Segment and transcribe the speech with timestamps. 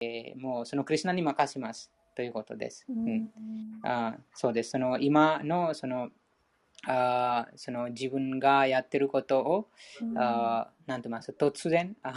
[0.00, 2.86] えー、もうそのクリュナに任せますということです。
[2.88, 3.16] ううん。
[3.16, 3.30] ん、
[3.82, 4.70] あそうです。
[4.70, 6.10] その今のその
[6.86, 9.68] あその自分がやってることを、
[10.16, 11.32] あなんて言います？
[11.36, 12.14] 突然あ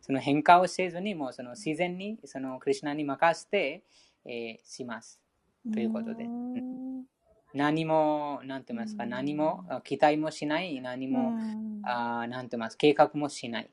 [0.00, 3.82] その変化をせずにもうその自然にそのクリュナに任せて、
[4.24, 5.20] えーします
[5.72, 6.24] ということで。
[6.24, 7.04] うん。
[7.54, 9.10] 何も、なんて言いますか、うん。
[9.10, 11.80] 何もあ期待もしない、何も、うん。
[11.84, 12.76] あなんて言います？
[12.76, 13.70] 計画もしない。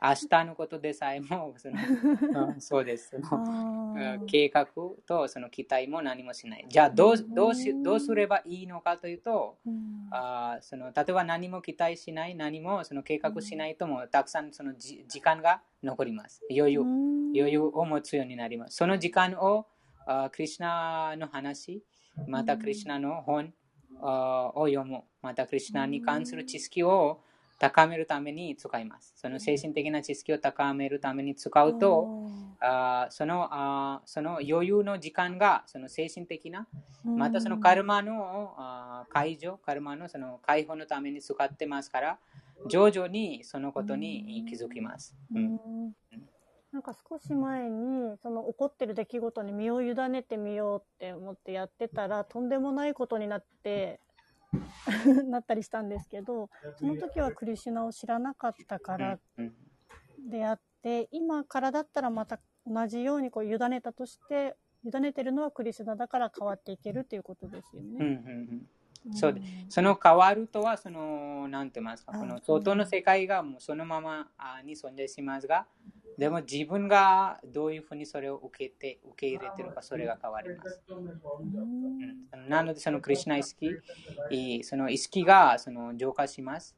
[0.00, 1.76] 明日のことでさえも、その
[2.48, 3.20] うんそうです。
[3.22, 4.66] その計画
[5.06, 6.66] とその期待も何もしない。
[6.68, 16.42] じゃあどうどうしどうすればいいのかというと、うんあその例えば何も期待しない、何もその計画しないとも、たくさんそのじ時間が残ります。
[16.50, 18.76] 余裕、うん余裕を持つようになります。
[18.76, 19.66] その時間を
[20.06, 21.82] あクリシナの話、
[22.26, 23.52] またクリシナの本
[24.00, 27.20] あを読む、またクリシナに関する知識を
[27.58, 29.12] 高めるために使います。
[29.16, 32.28] その精神的な知識を高めるために使うと、
[32.60, 36.68] あそのあその余裕の時間がその精神的な、
[37.04, 42.18] またそのカルマのあ解除、カルマのその解放のために使ってますから、
[42.68, 45.16] 徐々にそのことに気づきます。
[45.34, 45.94] ううんん。
[46.70, 54.00] なんか少し前にその起こってる出来事に身を委ねてみようって思ってやってたらとんでもないことになって
[55.28, 59.18] なったりしたんですけどその時はクリシュナを知らなかったから
[60.18, 68.22] であって今からだったらまた同じようにこう委ねたとして委ねてるのはクリシュナだから変わっていけるということですようんうんね。
[68.26, 68.68] うん
[69.12, 75.66] そうでその変わるとは、その、なんて言いますか、あこの外の世界がもうそのままあに存在しますが、
[76.16, 80.80] でも自分がどういうふうにそれを受けて、受け入れてるか、それが変わります。
[80.88, 81.46] うん
[82.32, 83.70] うんなので、そのクリシュナ意識、
[84.64, 86.74] その意識がその浄化します。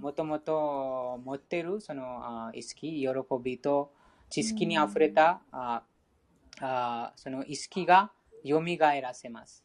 [0.00, 2.04] もともと持っているその
[2.48, 3.08] あ意識、喜
[3.42, 3.92] びと
[4.30, 5.82] 知識にあふれたあ
[6.60, 8.12] あその意識が
[8.44, 8.60] 蘇
[9.02, 9.64] らせます。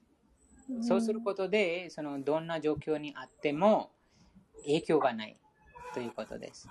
[0.81, 3.91] そうすることで、そのどんな状況にあっても
[4.63, 5.37] 影響がない
[5.93, 6.69] ということです。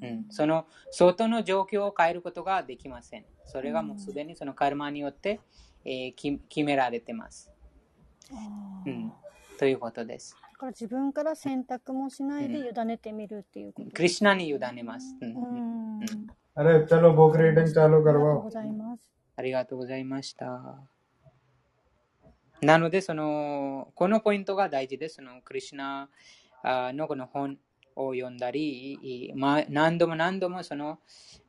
[0.00, 3.24] うん、その外の状況を変えることができません。
[3.44, 5.40] それがもうすでにそのカルマによって、
[5.84, 7.50] えー、決められてます、
[8.86, 9.12] うん。
[9.58, 10.36] ということです。
[10.52, 15.16] だから自分から選択もしないで委ねてみるっていうこと、うん、クリシナに委ねます。
[15.20, 16.00] うん。
[16.54, 16.72] あり
[18.24, 19.12] がとうございます。
[19.36, 20.97] ありがとうございました。
[22.60, 25.16] なので、その、このポイントが大事です。
[25.16, 26.08] その、クリシュナ
[26.92, 27.58] のこの本
[27.94, 30.98] を読んだり、まあ、何度も何度もその、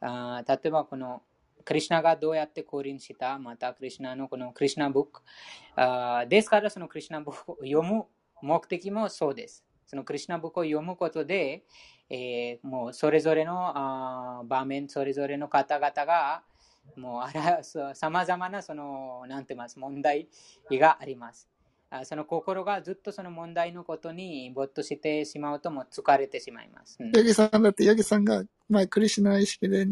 [0.01, 1.23] あ例えばこの、
[1.65, 5.21] クリシュナがどうやって降臨した、またクリシュナのこのクリシュナブック。
[5.75, 8.05] あですから、そのクリシュナブックを読む
[8.41, 9.65] 目的もそうです。
[9.87, 11.63] そのクリシュナブックを読むことで、
[12.11, 16.43] えーもうそれぞれのあ場面、それぞれの方々が、
[16.95, 20.27] もうあらさまざまなその、なんて言います、問題
[20.71, 21.49] があります。
[21.91, 26.97] あその心がずっとその問題のことに没頭してしまうともう疲れてしまいます。
[26.99, 29.87] うんヨギさんだって、ヨギさんが、まあ、クリシュナ意識で、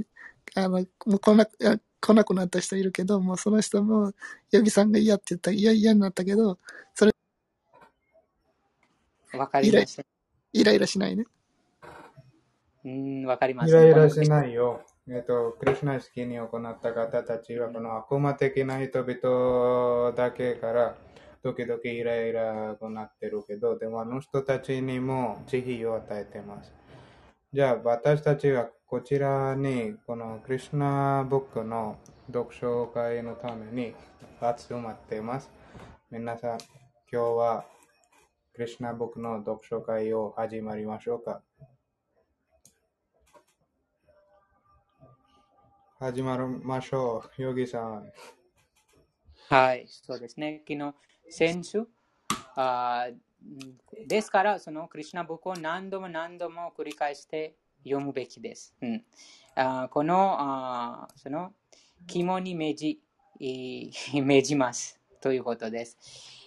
[0.55, 4.13] あの、もう来なく、いや来なくなった人いるけど、もうその人も、
[4.51, 6.59] ヨギさんが嫌って言ったら嫌嫌になったけど、
[9.37, 10.01] わかります。
[10.53, 11.25] イライラしないね。
[12.85, 13.69] うん、わかります。
[13.69, 14.81] イライラしないよ。
[15.09, 20.97] えっと、クリシュナ意識に行った方たちは、この悪魔的な人々だけから、
[21.41, 26.73] 時々イライラとなってるけど、でもあの人たちにも慈悲を与えてます。
[27.53, 31.97] じゃあ、私たちはこちらに、このクリシュナブックの
[32.27, 33.95] 読書会のために
[34.57, 35.49] 集まっています。
[36.11, 36.57] 皆さん、
[37.09, 37.65] 今日は
[38.53, 41.41] クリシュナブックの読書会を始まりましょうか。
[45.99, 48.11] 始まりましょう、ヨギさん。
[49.49, 50.61] はい、そうですね。
[50.67, 50.93] 昨日、
[51.27, 51.87] 先週、
[52.55, 53.07] あ
[54.07, 58.75] ですから、そのクリシュナブックを何度も何度も繰り返して読むべきです。
[58.79, 59.03] うん、
[59.55, 61.53] あこのあその
[62.05, 63.01] 肝に銘じ
[63.41, 65.97] 銘じますということです。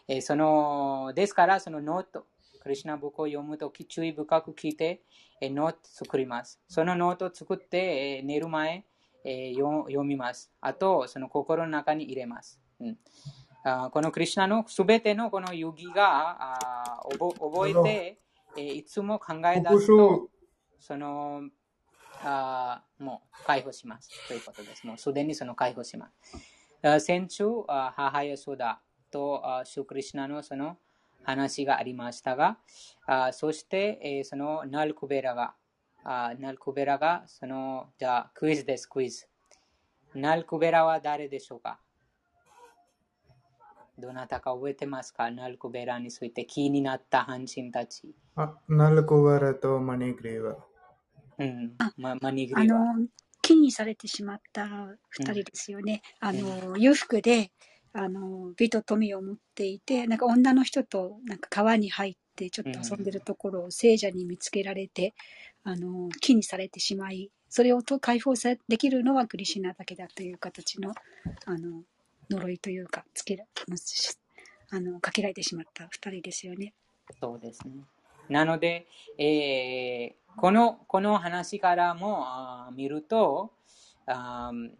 [0.06, 2.24] えそのですから、そのノート、
[2.60, 5.02] クリシュナブックを読むとき注意深く聞いて、
[5.40, 6.60] えノート作ります。
[6.68, 8.84] そのノートを作って、え寝る前、
[9.24, 10.50] えー読読みます。
[10.60, 12.60] あと、その心の中に入れます。
[12.80, 12.98] うん
[13.62, 18.18] あーこのクリュナのすべてのこの遊戯があー覚覚えて、
[18.56, 20.28] えーいつも考え出すと、
[20.78, 21.42] その
[22.22, 24.86] あーもう解放しますということです。
[24.86, 26.10] もうすでにその解放しま
[26.82, 27.00] す。
[27.04, 28.80] 先週、母やソダ
[29.10, 30.78] とあーシュクリシュナのその
[31.22, 32.56] 話がありましたが、
[33.06, 35.54] あーそして、えーそのナルクベラが
[36.04, 39.28] あナルクベラが、その、じゃあ、クイズです、クイズ。
[40.14, 41.80] ナルクベラは誰でしょうか？
[43.98, 45.30] どなたか覚えてますか？
[45.30, 48.14] ナルクベラについて気になった阪神たち。
[48.36, 50.64] あ、ナルコバラとマニグリーは。
[51.38, 51.76] うん。
[51.96, 52.88] ま、マニグあリは。
[52.96, 53.06] の、
[53.42, 54.66] 木にされてしまった
[55.10, 56.02] 二人ですよね。
[56.20, 57.52] あの、裕福で、
[57.92, 65.12] あの、美と富を持っていて、なんか女の人となんか川に入ってちょっと遊んでるところを聖者に見つけられて、
[65.62, 70.94] あの、木にされてしまい、それをと解放さできるのはクリシュナだけだという形の、
[71.44, 71.82] あの、
[72.30, 73.44] 呪いというか、つけら、
[74.70, 76.72] あの、かけられてしまった二人ですよね。
[77.20, 77.84] そうですね。
[78.28, 78.86] なので、
[79.18, 83.50] えーこのこの話からもあー見ると
[84.06, 84.70] あー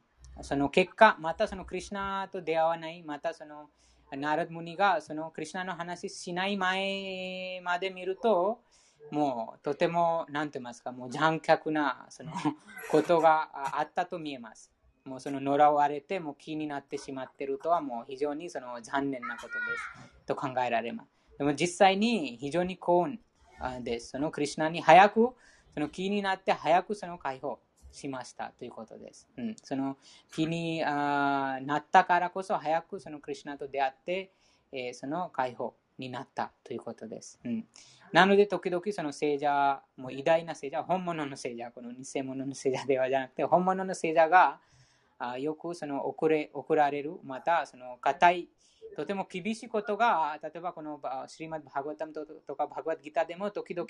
[0.42, 3.68] その結果、またそのクリュナと出会わない、またその
[4.16, 8.60] ナラドムニがそのクリュナの話しない前まで見ると、
[9.10, 12.32] もうとても、なんて言いますか、もう残虐なその
[12.90, 14.70] ことがあったと見えます。
[15.04, 19.54] もうその呪われて、もう気になってしまっているとは、もう非常にその残念なことで
[20.18, 20.26] す。
[20.26, 21.10] と考えられます。
[21.38, 24.10] でも実際に非常に幸運です。
[24.10, 25.30] そのクリュナに早く、
[25.72, 27.58] その気になって早くその解放
[27.90, 29.28] しましたということです。
[29.36, 29.96] うん、その
[30.32, 34.32] 気にあなったからこそ早くそのクリュナと出会って、
[34.72, 37.38] えーその解放になったということです。
[37.44, 37.66] うん、
[38.12, 44.58] なので時々その聖者、もう偉大な聖者、本物の聖者、この偽物の聖者ではじゃなくて、本物の聖者が
[45.18, 48.48] あよくその送れ送られる、またその硬い、
[48.96, 53.88] とても厳しいことが、例えばこのシリマッバーガタムとかバーガワッドギターでも時々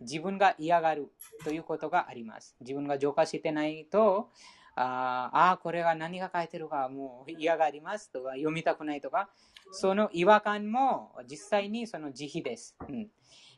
[0.00, 1.12] 自分が嫌がる
[1.44, 2.56] ということがあります。
[2.60, 4.30] 自分が浄化してないと、
[4.74, 9.28] ああ、これが何が書いてるかもう嫌がりますとか読みたくないとか、
[9.72, 12.76] その違和感も実際にその慈悲です。
[12.88, 13.08] うん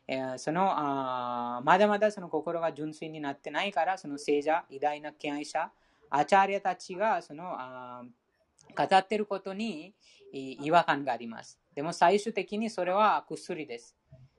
[0.08, 5.70] えそのあまだまだその心が純粋になってないから、その聖者、偉大な敬愛者、
[6.10, 8.02] アチャーリアたちがそのあ
[8.76, 9.94] 語ってることに
[10.32, 11.58] 違和感があります。
[11.74, 13.96] でも最終的にそれは薬です。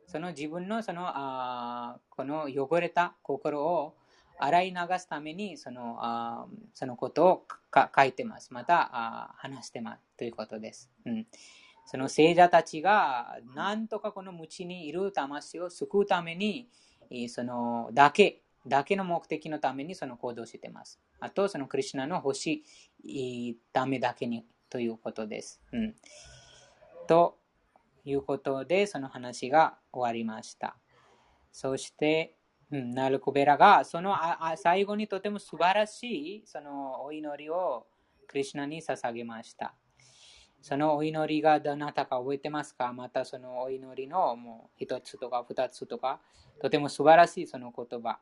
[0.08, 3.96] その自分のそのあこの汚れた心を
[4.38, 8.54] 洗い流すためにそのあそのことを書いてます。
[8.54, 10.90] またあ話してますということです。
[11.06, 11.28] うん、
[11.86, 16.68] その聖者たちがなんとかこの無知にいる魂を救うために
[17.30, 21.00] そのだけだけの目的のためにその行動してます。
[21.20, 22.64] あとそのクリュナの欲し
[23.04, 25.62] いためだけにということです。
[25.72, 25.96] うん、
[27.08, 27.38] と
[28.06, 30.76] いうことでその話が終わりました。
[31.52, 32.36] そして、
[32.72, 37.88] うん、ナルコベラがそのあ最後にとても素晴らしいそのお祈りを
[38.28, 39.74] クリュナに捧げました。
[40.62, 42.94] そのお祈りがどなたか覚えてますか？
[42.94, 46.22] またそのお祈りのもう一つとか二つとか
[46.62, 48.20] とても素晴らしいその言葉。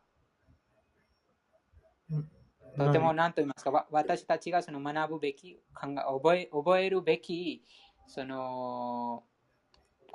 [2.77, 7.63] とても何と言いますか私たちがその学ぶべき考え覚え覚えるべき
[8.07, 9.23] その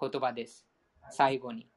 [0.00, 0.66] 言葉です。
[1.10, 1.68] 最後に。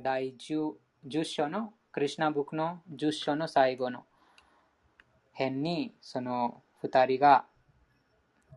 [0.00, 4.04] 第 10, 章のクリュナブックの10章の最後の
[5.32, 7.46] 辺にその二人が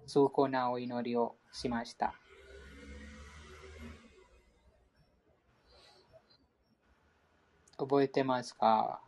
[0.07, 2.15] 崇高なお祈りをしました。
[7.77, 9.06] 覚えてますか？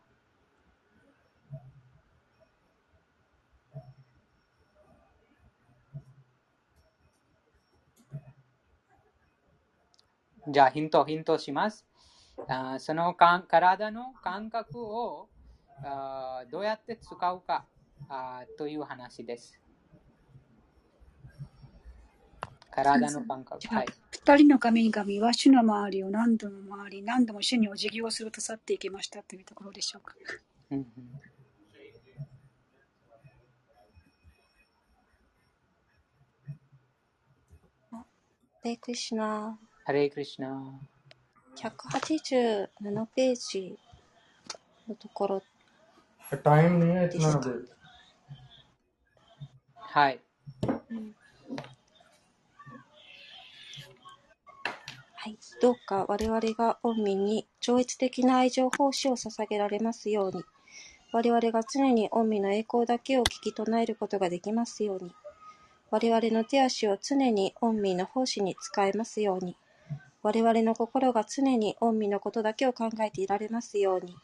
[10.52, 11.86] じゃあヒント、ヒントします。
[12.48, 15.30] あーそのか体の感覚を
[15.84, 17.66] あーどうやって使うか
[18.08, 19.60] あーという話です。
[22.72, 23.68] 体の感覚。
[23.68, 23.86] はい。
[24.10, 30.16] 二人の神々は主の周りを何度も回り、何度も主にお辞儀をすると去っていきましたというところでしょうか。
[30.72, 30.86] うんうん
[38.62, 40.80] レイクリシュナハレイクリシナ
[41.56, 43.78] 187ページ
[44.88, 45.44] のところ
[46.38, 47.50] タイムね、なので。
[49.76, 50.20] はい、
[55.16, 55.38] はい。
[55.60, 60.44] どうか我々が本民に超越的な愛情奉仕を捧げられますように。
[61.12, 65.12] 我々が常に御民の栄光だけを聞き唱えることができますように。
[65.90, 69.58] 我々の手足を常に御民の奉仕に使えますように。
[70.22, 74.16] 我々の心が常に御身のことだけを考えていられますように、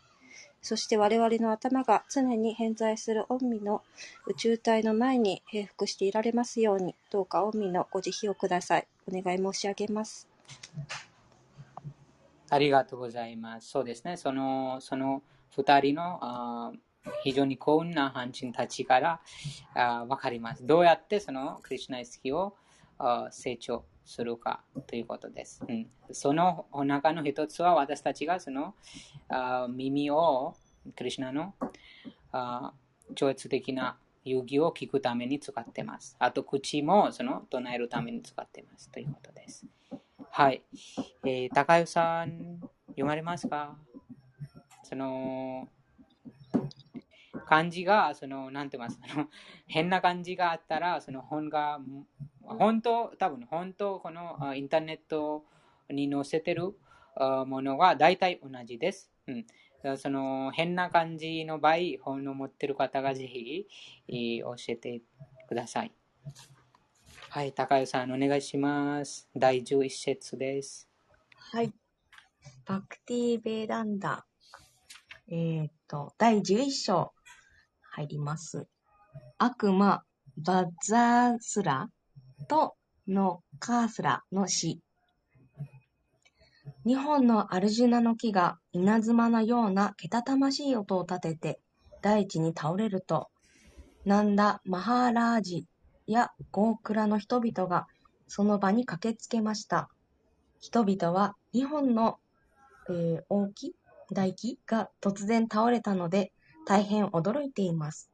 [0.62, 3.82] そして我々の頭が常に偏在する御身の
[4.26, 8.88] 宇宙体の前に平服していられますように、どうか御身のご慈悲をください。
[9.08, 10.28] お願い申し上げます。
[12.50, 13.70] ありがとうございます。
[13.70, 14.18] そうですね。
[14.18, 15.22] その、その
[15.56, 16.72] 二人のあ
[17.24, 19.22] 非常に幸運な半人たちから
[19.74, 20.66] あ分かります。
[20.66, 22.56] どうやってそのクリュナ意識を
[22.98, 25.64] あ成長するかということです。
[25.68, 28.76] うん、その中の一つは私たちがその
[29.28, 30.56] あ耳を
[30.96, 31.54] クリュナの
[32.32, 32.74] あ
[33.16, 36.16] 超越的な遊戯を聞くために使ってます。
[36.20, 39.66] あと口もその唱えるために使ってますということです。
[40.32, 40.64] はい。
[41.24, 43.78] えー、高代さん、読まれますか？
[44.84, 45.70] その、
[47.46, 49.30] 漢字が、その、なんて言いますか、
[49.66, 51.80] 変な漢字があったら、その本が、
[52.48, 55.44] 本当、多分本当、このインターネット
[55.90, 56.76] に載せてる
[57.46, 59.12] ものが大体同じです。
[59.28, 63.68] うん、その変な漢字の場合、本を持ってる方がぜひ
[64.08, 65.02] 教えて
[65.48, 65.92] ください。
[67.30, 69.28] はい、高代さん、お願いします。
[69.36, 70.88] 第11節です。
[71.38, 71.74] はい。
[72.66, 74.26] バクティ・ベーダンダ。
[75.28, 77.12] えっ、と、第11章
[77.82, 78.68] 入ります。
[79.38, 80.04] 悪魔、
[80.38, 81.90] バザースラ
[82.46, 82.76] と
[83.08, 84.82] のカースラの死。
[86.86, 91.60] 日本のアルジュナの木が稲妻のようなけたたましい音を立てて
[92.02, 93.30] 大地に倒れると、
[94.06, 95.66] なんだマハーラージ
[96.08, 97.88] やゴークラの人々が
[98.28, 99.90] その場に駆けつけました。
[100.60, 102.20] 人々は日本の、
[102.90, 103.76] えー、大木
[104.12, 106.32] 大木が突然倒れたので
[106.66, 108.12] 大変驚いています。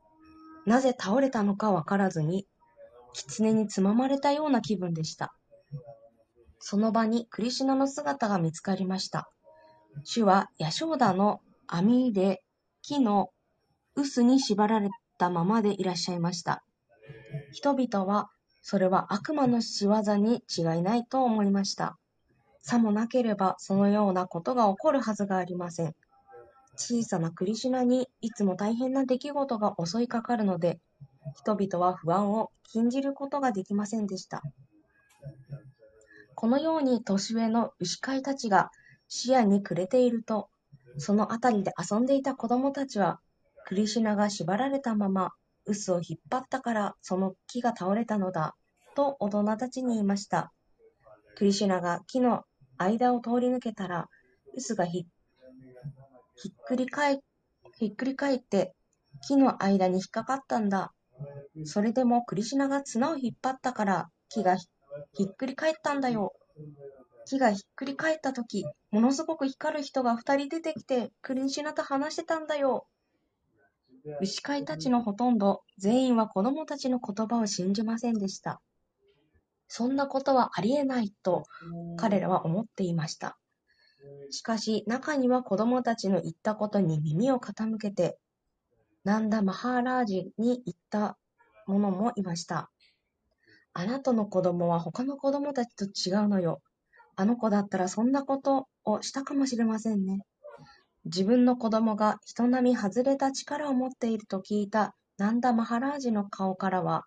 [0.65, 2.45] なぜ倒れたのかわからずに、
[3.13, 5.33] 狐につままれたような気分でした。
[6.59, 9.29] その場にクリシュナの姿が見つかりました。
[10.03, 12.43] 主はヤショーダの網で
[12.81, 13.31] 木の
[13.95, 16.63] 臼に縛られたままでいらっしゃいました。
[17.51, 18.29] 人々は、
[18.61, 21.97] それは悪魔の仕業に違いないと思いました。
[22.61, 25.95] さもなければ、そのようなことが起こるはずがありません。
[26.75, 30.79] 小さなクリシナにいつも大変な出来事が襲いかかるので、
[31.35, 34.41] 人々は不安を禁じることができませんでした。
[36.35, 38.71] このように年上の牛飼いたちが
[39.07, 40.49] 視野に暮れていると、
[40.97, 43.19] その辺りで遊んでいた子供たちは、
[43.65, 45.33] クリシュナが縛られたまま
[45.65, 48.55] 臼を引っ張ったからその木が倒れたのだ、
[48.95, 50.51] と大人たちに言いました。
[51.35, 52.43] クリシュナが木の
[52.77, 54.09] 間を通り抜けたら、
[54.55, 55.05] 臼がひ
[56.49, 57.19] っくり返
[57.77, 58.73] ひっくり返って
[59.27, 60.93] 木の間に引っかかったんだ。
[61.65, 64.67] それでもクリシナが綱を引っ張ったから木がひ
[65.23, 66.33] っくり返ったんだよ。
[67.25, 72.87] 木がひっくり返ったとき、ものすごく光る人が二人出てきて、クリシナと話してたんだよ。
[74.19, 78.61] 牛飼いたちのほとんど全員は子供たちの言葉を信じませんでした。
[79.67, 81.45] そんなことはありえないと
[81.97, 83.37] 彼らは思っていました。
[84.31, 88.17] しかし中には子供たちの言ったことに耳を傾けて、
[89.03, 91.17] なんだマハーラージに言った
[91.67, 92.71] 者もいました。
[93.73, 96.61] あなたの子供は他の子供たちと違うのよ。
[97.15, 100.21] あの子だったらそんなことをしたかもしれませんね。
[101.05, 107.05] 自分の子供が人並み外れた力を持っていると聞いたナンダ・マハラージの顔からは、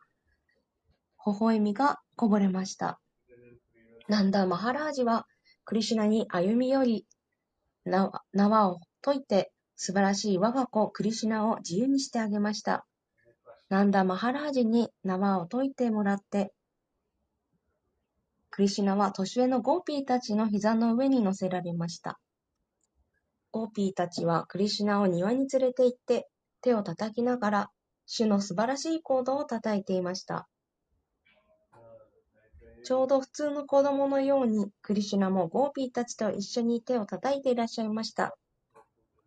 [1.27, 3.01] 微笑みがこぼれました。
[4.09, 5.27] ナンダ・マハラージは、
[5.65, 7.07] クリシュナに歩み寄り、
[8.33, 12.87] 縄を解いて、素晴らしい我が子クリシュナを自由にしてあげました。
[13.69, 16.53] ナンダ・マハラージに縄を解いてもらって、
[18.51, 22.21] クリシュナは年上のゴーピーたちの膝の上に乗せられました。
[23.53, 26.29] ゴーピーたちはクリシュナを庭に連れて行って
[26.61, 27.71] 手を叩きながら
[28.07, 30.49] 主の素晴らしい行動を讃えていました。
[32.85, 38.37] ちょうど普通の子供のようにクリシュナもゴーピーたちと一緒に手を叩いていらっしゃいました。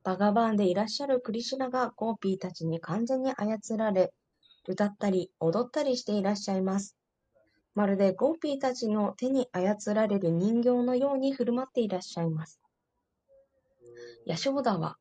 [0.08, 4.14] バガバーンでいらっしゃるクリシュナがゴーピーたちに完全に操られ、
[4.66, 6.96] 歌ったり踊ったりしていらっしゃいます。
[7.76, 12.62] まるでゴーピーたちの手に操られる人形のように振る舞っていらっしゃいます。
[14.26, 14.96] ヤショーダは、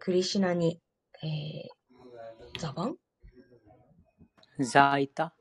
[0.00, 0.80] クリシュナに、
[1.22, 2.96] えー、ザバン
[4.58, 5.36] ザイタ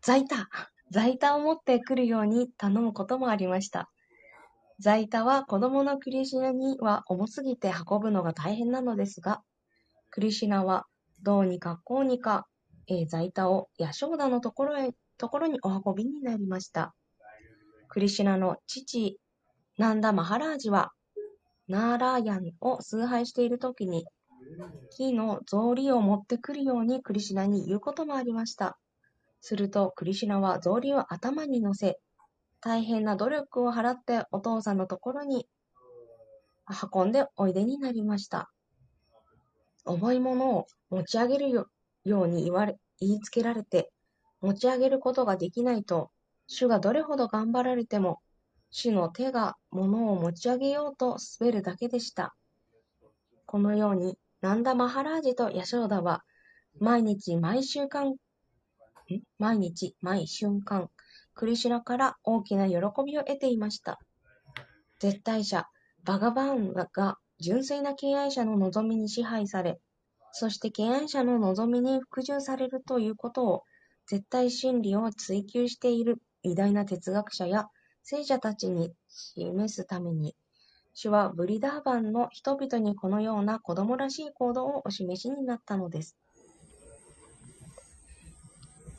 [0.00, 0.48] ザイタ
[0.90, 3.90] ザイタを持ってくるように頼むこともありました。
[4.80, 9.42] ザイタは子供のクリシュナには重すぎて運ぶのが大変なのですが、
[10.08, 10.86] クリシュナは
[11.22, 12.46] どうにかこうにか、
[12.88, 16.94] えー、ザイタをヤショーダのところへ、ところにお運びになりました。
[17.88, 19.20] クリシュナの父、
[19.76, 20.92] ナンダ・マハラージは
[21.68, 24.06] ナーラーヤンを崇拝しているときに、
[24.96, 28.78] 木の草履を持ってくるようにクリシュナに言うこともありました。
[29.42, 32.00] すると、クリシュナは草履を頭に乗せ、
[32.60, 35.46] 大変な努力を払ってお父さんのところに
[36.92, 38.50] 運んでおいでになりました。
[39.84, 41.66] 重いものを持ち上げるよ
[42.04, 43.90] うに言われ、言いつけられて、
[44.40, 46.10] 持ち上げることができないと、
[46.46, 48.20] 主がどれほど頑張られても、
[48.70, 52.34] 主の手が物を持ち上げようと滑るだけでした。
[53.46, 56.22] このように、ナンダ・マハラージとヤショーダは、
[56.78, 58.14] 毎日毎週間、
[59.38, 60.88] 毎日毎瞬間、
[61.40, 63.98] クリシュナから大きな喜びを得ていました。
[64.98, 65.66] 絶対者、
[66.04, 69.80] バガバーンが純粋な敬愛者の望みに支配され、
[70.32, 73.62] そして敬愛者の望みに服従されるということを、
[74.06, 77.68] 絶対真理を追求している偉大な哲学者や
[78.02, 80.36] 聖者たちに示すために、
[80.92, 86.18] 主はブリダーバンの人々にこのような子供らしい行動をお示しになったのです。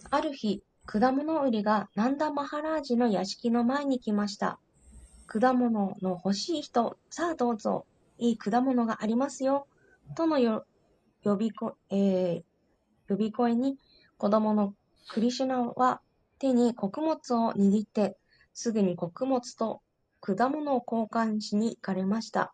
[0.10, 4.60] ある日、果物売りがナンダ・マハラージの屋敷の前に来ました。
[5.26, 7.86] 果物の欲しい人、さあどうぞ、
[8.18, 9.68] いい果物がありますよ、
[10.18, 10.66] とのよ
[11.24, 12.44] 呼びこ、えー
[13.08, 13.78] 呼び声に、
[14.18, 14.76] 子供の
[15.08, 16.02] クリシュナは
[16.40, 18.18] 手に穀物を握って、
[18.54, 19.82] すぐに穀物と
[20.20, 22.54] 果物を交換しに行かれました。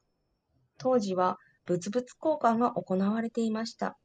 [0.77, 3.98] 当時は物々交換が行われていました。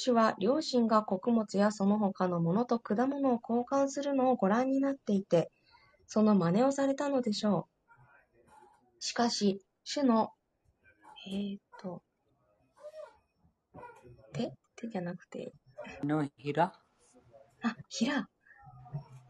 [0.00, 5.50] 主は両親が穀物やその他のものと果物を交換するのをご覧になっていて、
[6.06, 8.54] その真似をされたのでしょう。
[9.00, 10.30] しかし、主の、
[11.26, 12.02] えーっと、
[14.32, 14.52] 手？
[14.76, 15.52] 手じゃなくて、
[16.04, 16.72] のひら？
[17.64, 18.28] あ、ひら。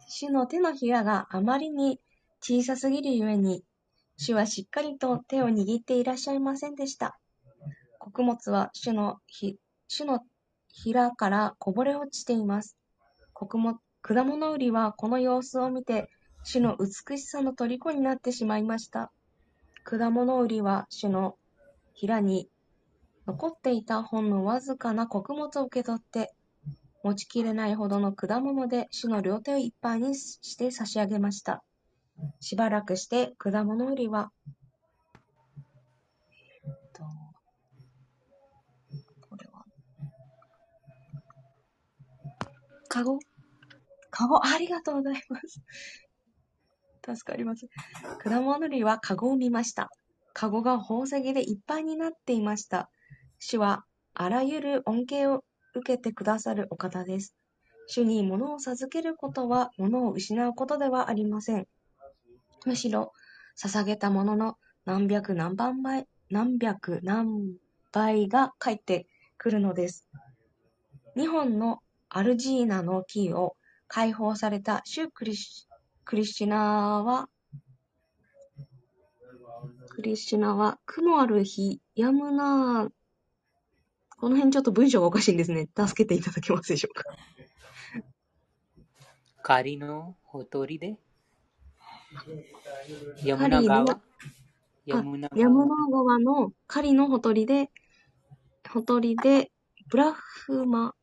[0.07, 1.99] 主の手のひらがあまりに
[2.43, 3.65] 小さすぎるゆえに、
[4.19, 7.19] 主はしっかりと手を握っていらっしゃいませんでした。
[7.99, 9.57] 穀物は主のひ
[9.89, 10.21] 主の
[10.83, 12.77] ひらからこぼれ落ちています。
[13.33, 16.09] 穀物果物売りはこの様子を見て、
[16.45, 19.11] 主の美しさの虜になってしまいました。
[19.83, 21.37] 果物売りは主の
[21.95, 22.49] ひらに
[23.27, 26.33] 残っていたほんのわずかな穀物を受け取って、
[27.03, 31.65] 持ちきれないほどの果物で主の両手をいっぱいにして差し上げました。
[32.41, 34.31] しばらくして果物売りは、
[36.65, 37.03] えっと、
[39.29, 39.65] これは、
[42.89, 43.19] かご
[44.11, 45.61] かご、ありがとうございます。
[47.17, 47.69] 助かります。
[48.19, 49.91] 果物売りはかごを見ました。
[50.33, 52.91] かごが宝石でいっぱいになっていました。
[53.39, 57.35] 主はあらゆる恩恵を受けてくださるお方です。
[57.87, 61.67] 主に物を授けることは物を失うことではありません。
[62.67, 63.13] むしろ、
[63.57, 67.57] 捧げたものの何百何万倍、何百何
[67.93, 69.07] 倍が返って
[69.39, 70.07] くるのです。
[71.17, 71.79] 日本の
[72.11, 75.67] アルジーナの木を解放されたシュクリシ
[76.05, 77.29] クリシュナは、
[79.91, 82.93] クリシュナは、雲ある日、やむなぁ
[84.17, 85.69] この辺ちょっと文章がおかしいんですね。
[85.77, 87.05] 助けていただけますでしょうか。
[89.43, 90.97] 仮のほとりで？
[93.23, 94.01] ヤムカリの、ナ川あ、
[94.87, 97.71] ヤムナ川の狩りのほとりで、
[98.71, 99.53] ほとりで、
[99.89, 100.95] ブラフマ、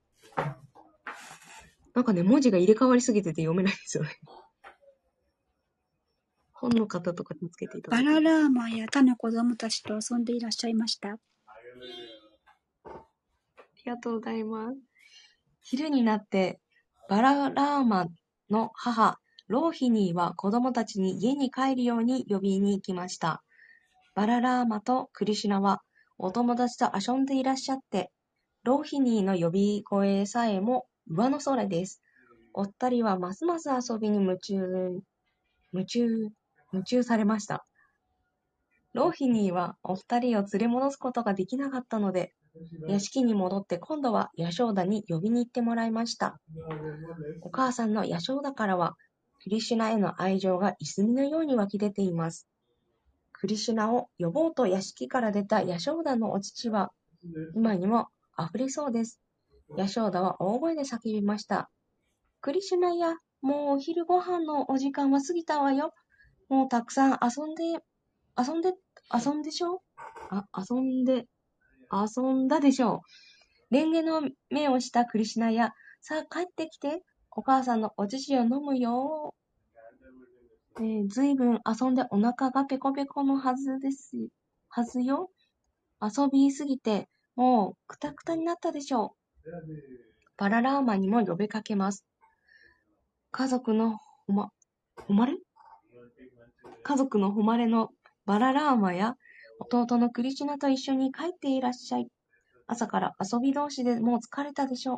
[1.95, 4.10] なんかね、文字が入れ替わりすぎてて読めないんですよね。
[6.51, 8.15] 本の方とかにつけていただバける。
[8.21, 11.12] ララーマや他の子供たちと遊んでいらっしゃいました。
[11.12, 11.17] あ
[13.86, 14.77] りがとうございます。
[15.62, 16.60] 昼になって、
[17.08, 18.08] バララーマ
[18.49, 23.41] の母、ローヒニーは子供たちに家に帰るように呼びに行きました。
[24.15, 25.81] バララーマとクリシュナは
[26.17, 28.12] お友達と遊んでいらっしゃって、
[28.63, 32.01] ローヒニーの呼び声さえも上の空です。
[32.53, 34.55] お二人はますます遊びに夢中、
[35.71, 36.07] 夢中、
[36.71, 37.65] 夢中されました。
[38.93, 42.33] ローヒニーはお二人を連れ戻すことができなかったので、
[42.87, 46.39] 屋敷に戻って今度はヤショーダに呼びに行ってもらいました。
[47.41, 48.95] お母さんのヤショーダからは、
[49.43, 52.47] クリシュナへの愛情が泉のように湧き出ています。
[53.33, 56.91] クリシュナを呼ぼうと屋敷から出たヤショーダのお乳は、
[57.53, 58.07] 今にも
[58.39, 59.19] 溢れそうです。
[59.78, 61.69] ヤショーダは大声で叫びました。
[62.41, 65.93] クリシュナや、もうお昼ご飯のお時間は過ぎたわよ。
[66.49, 67.63] もうたくさん遊んで、
[68.38, 68.73] 遊んで、
[69.13, 69.82] 遊んでしょ？
[70.30, 71.28] あ、遊んで、
[71.91, 73.01] 遊んだでしょ
[73.71, 73.73] う。
[73.73, 79.34] レンゲの目をしたクリシュナや、さあ帰ってきて、お母さんのお乳を飲むよ。
[80.80, 84.12] え、ずいぶん遊んでお腹がペコペコのはずです。
[84.69, 85.32] はずよ。
[86.01, 89.24] 遊びすぎて、もうくたくたになったでしょう。
[90.38, 92.03] バララーマにも呼びかけます。
[93.31, 94.49] 家族のほま、
[95.08, 95.38] 誉れ？
[96.84, 97.89] 家族の誉れの
[98.25, 99.15] バララーマや
[99.60, 102.08] 弟のクリシュナと一緒に帰っていらっしゃい。
[102.67, 104.97] 朝から遊び同士でもう疲れたでしょう。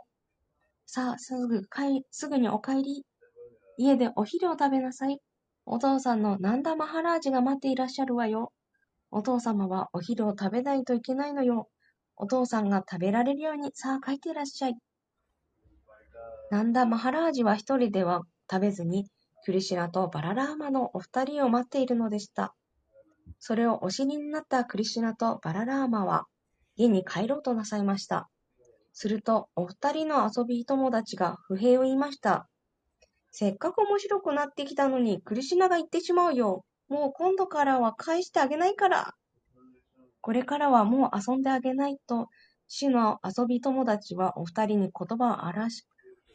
[0.85, 3.03] さあ、すぐ帰、すぐにお帰り。
[3.77, 5.19] 家でお昼を食べなさい。
[5.65, 8.53] お父さんのナンダマハラージが待っていらっしゃるわよ。
[9.11, 11.67] お父様はお昼を食べないといけないのよ。
[12.17, 14.75] お父さんが食べられるように、さあ帰っていらっしゃい。
[16.49, 19.07] ナンダマハラージは一人では食べずに、
[19.45, 22.55] クリシュナとバララーマのお二人を待っているのでした。
[23.39, 26.25] それをお知りになったクリシュナとバララーマは、
[26.75, 28.29] 家に帰ろうとなさいました。
[28.93, 32.47] すると、お二人の遊び友達が不平を言いました。
[33.31, 36.65] せっかく面白くなってきたのに、クリシナが言ってしまうよ。
[36.89, 39.13] もう今度からは返してあげないから。
[40.27, 42.27] これからはもう遊んであげないと、
[42.67, 45.87] 主の遊び友達はお二人に言葉を荒し、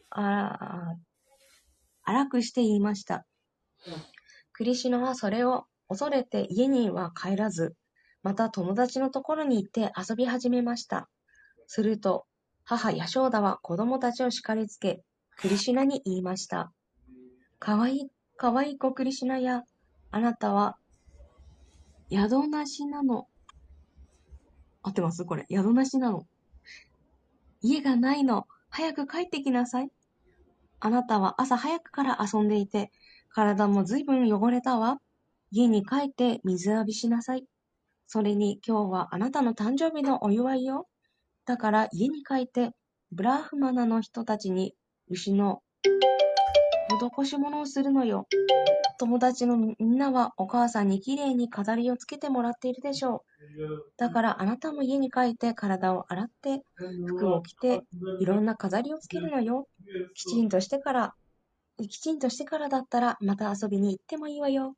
[0.08, 0.94] あ
[2.02, 3.26] 荒くして言いました。
[4.54, 7.76] クリシナはそれを恐れて家には帰らず、
[8.22, 11.10] また友達のところに行って遊び始めました。
[11.66, 12.24] すると、
[12.64, 15.02] 母ヤショーダは子供たちを叱りつけ、
[15.36, 16.72] クリシナに言いました。
[17.58, 19.64] かわいい、かわいい子クリシナや、
[20.10, 20.78] あなたは、
[22.10, 23.26] 宿なしなの。
[24.82, 25.46] 合ってますこれ。
[25.50, 26.26] 宿なしなの。
[27.60, 28.46] 家がないの。
[28.68, 29.90] 早く帰ってきなさい。
[30.80, 32.90] あなたは朝早くから遊んでいて、
[33.28, 34.98] 体もずいぶん汚れたわ。
[35.50, 37.44] 家に帰って水浴びしなさい。
[38.06, 40.88] それに今日はあなたの誕生日のお祝いよ。
[41.46, 42.72] だから家に帰って、
[43.12, 44.74] ブラフマナの人たちに
[45.08, 45.62] 牛の
[46.98, 48.26] 施し物をするのよ。
[48.98, 53.20] 友達のみんなはお母さんにきれいに飾りをつけてもらっているでしょう。
[53.96, 56.62] だからあなたも家に帰って体を洗って、
[57.06, 57.82] 服を着て、
[58.20, 59.66] いろんな飾りをつけるのよ。
[60.14, 61.14] きちんとしてから、
[61.78, 64.76] きちんとしてからだったらまた遊びに行ってもいいわよ。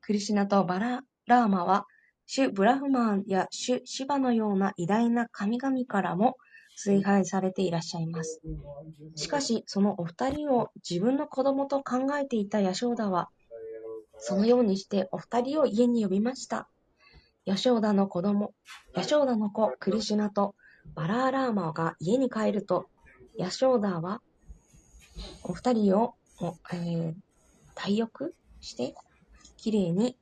[0.00, 1.86] クリシュナとバララーマは、
[2.26, 6.36] シュ・ブラフマンやシュ・シバのような偉大な神々からも
[6.76, 8.40] 崇拝されていらっしゃいます。
[9.14, 13.30] しかし、そのお二人を自分の子供と考えていたヤショーダは、
[14.18, 16.68] そのようにしてお二人を家に呼びました。
[17.44, 18.54] ヤショーダの子供、
[18.94, 20.54] ヤショーダの子、クリシュナと
[20.94, 22.86] バラーラーマが家に帰ると、
[23.36, 24.20] ヤショーダは
[25.42, 26.14] お二人を、
[26.72, 27.14] えー、
[27.74, 28.94] 体浴して、
[29.56, 30.16] きれいに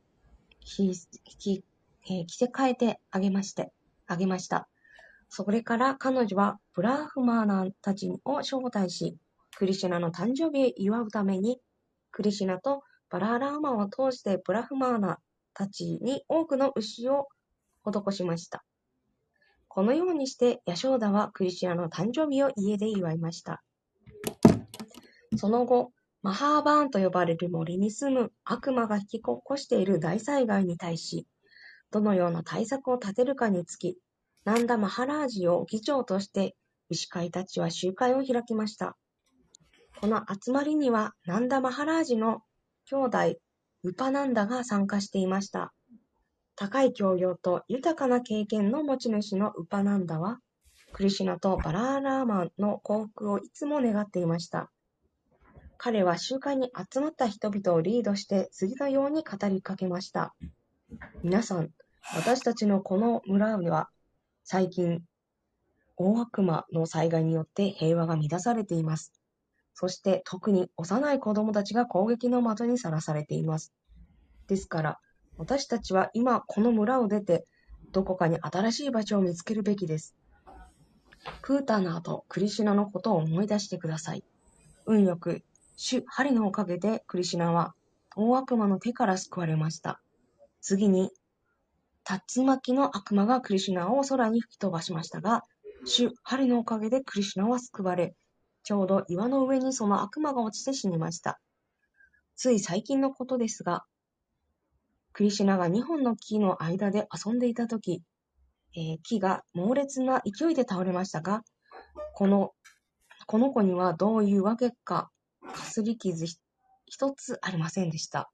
[0.65, 0.95] 着
[1.39, 1.65] 着
[2.05, 3.73] 着せ替えてあげまして、
[4.07, 4.69] あげました。
[5.35, 9.17] それから彼女はブラフマーナたちを招待し、
[9.57, 11.59] クリシュナの誕生日を祝うために、
[12.11, 15.21] クリシュナとバラーラーマを通してブラフマーナ
[15.55, 17.29] たちに多くの牛を
[17.83, 18.63] 施しました。
[19.69, 23.63] このようにして、ヤショーダはクリシュナの誕生日を家で祝いました。
[25.39, 31.27] その後、マハーバーンと呼ばれる森に住む悪魔が引き起こしている大災害に対し、
[31.91, 33.97] どのような対策を立てるかにつき、
[34.45, 36.57] ナンダ・マハラージを議長として、
[36.91, 38.97] 牛飼いたちは集会を開きました。
[40.01, 42.43] この集まりには、ナンダ・マハラージの
[42.87, 43.19] 兄弟、
[43.85, 45.73] ウパナンダが参加していました。
[46.57, 50.41] 高い教養と豊かな経験の持ち主のウパナンダは、
[50.93, 54.73] クリシナとバラーラーマンの幸福をいつも願っていました。
[55.79, 60.35] 彼は集会に集まった人々をリードして次のように語りかけました。
[61.23, 61.71] 皆さん、
[62.17, 63.89] 私たちのこの村では
[64.45, 65.03] 最近、
[65.97, 69.13] 大悪魔の災害によって平和が乱されています。
[69.75, 73.73] そして特に幼い子供たちが攻撃の的にさらされています。
[74.49, 75.01] ですから、
[75.39, 77.47] 私たちは今この村を出て、
[77.93, 80.15] どこかに新しい場所を見つけるべきです。
[81.43, 84.25] プーターナーとクリシナのことを思い出してください。
[84.87, 85.43] 運よく、
[85.77, 87.75] 主ハリのおかげでクリシナは
[88.17, 90.01] 大悪魔の手から救われました。
[90.61, 91.11] 次に、
[92.09, 95.43] 竜巻の悪魔がクリシュナを空に吹き飛ばしましたが、
[95.85, 98.15] 主ハリのおかげでクリシュナは救われ、
[98.65, 101.41] ちょうど岩の上にその悪魔が落ちて死にました。
[102.37, 103.85] つい最近のことですが、
[105.13, 108.03] クリシュナが2本の木の間で遊んでいたとき、
[108.75, 111.43] えー木が猛烈な勢いで倒れましたが、
[112.15, 112.53] この、
[113.27, 115.11] この子にはどういうわけか、
[115.53, 116.27] かすり傷
[116.87, 118.31] 一つありませんでした。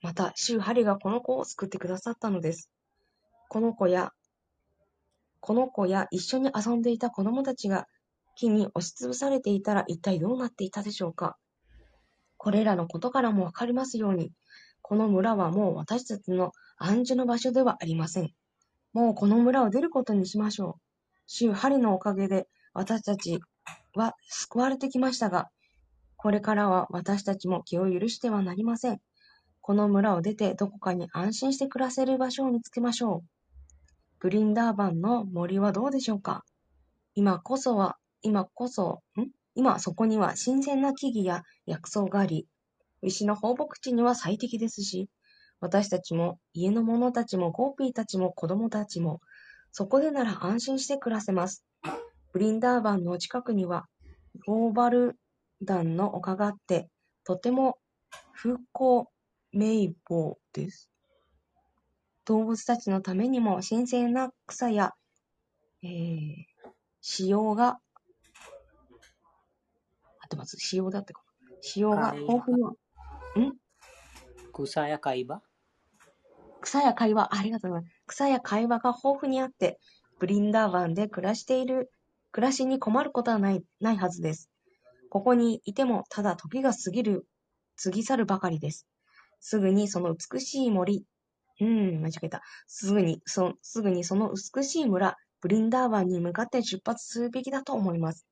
[0.00, 2.71] また、シューハリがこの子を救ってくださったのです。
[3.52, 4.12] この子や、
[5.40, 7.84] この子や一緒に遊んでいた子供たちが
[8.34, 11.36] 木に押しつぶされていたら一体どうなっていたでしょうか？
[12.38, 14.30] これらのことからもわかりますように、
[14.80, 18.30] この村はもう私たちの安住の場所ではありません。
[18.94, 20.80] もうこの村を出ることにしましょう。
[21.26, 23.38] 主ハリのおかげで私たち
[23.94, 25.50] は救われてきましたが、
[26.16, 28.98] これからは私たちも気を許してはなりません。
[29.60, 33.31] この村を出てどこかに安心して暮らせる場所を見つけましょう。
[34.22, 36.44] ブリンダーバンの森はどうでしょうか？
[37.16, 39.26] 今こそは、今こそ、ん？
[39.56, 42.46] 今そこには新鮮な木々や薬草があり、
[43.02, 45.08] 牛の放牧地には最適ですし、
[45.58, 49.20] 私たちも家の者たちもゴーピーたちも子供たちも、
[49.72, 51.64] そこでなら安心して暮らせます。
[52.32, 53.86] ブリンダーバンの近くには、
[54.46, 55.18] ゴーバル
[55.62, 56.88] ダンの丘があって、
[57.24, 57.76] とても
[58.36, 59.06] 風光
[59.52, 60.91] 明媚です。
[62.24, 64.92] 動物たちのためにも新鮮な草や、
[65.82, 66.44] えー、
[67.18, 67.78] 塩が、
[70.20, 71.22] 合ってます塩だってか。
[71.76, 72.72] 塩が豊富には、
[74.52, 75.42] 草や海馬
[76.62, 77.94] 草や会話、ありがとうございます。
[78.06, 79.78] 草や会話が豊富にあって、
[80.18, 81.90] ブリンダーバンで暮らしている、
[82.30, 84.48] 暮らしに困ることはない、ないはずです。
[85.10, 87.26] ここにいても、ただ時が過ぎる、
[87.82, 88.86] 過ぎ去るばかりです。
[89.40, 91.04] すぐにその美しい森、
[91.62, 92.42] うん、間違えた。
[92.66, 98.26] すぐに、そ、すぐにその美しい村、ブリンダーバンに向かって出発するべきだと思います。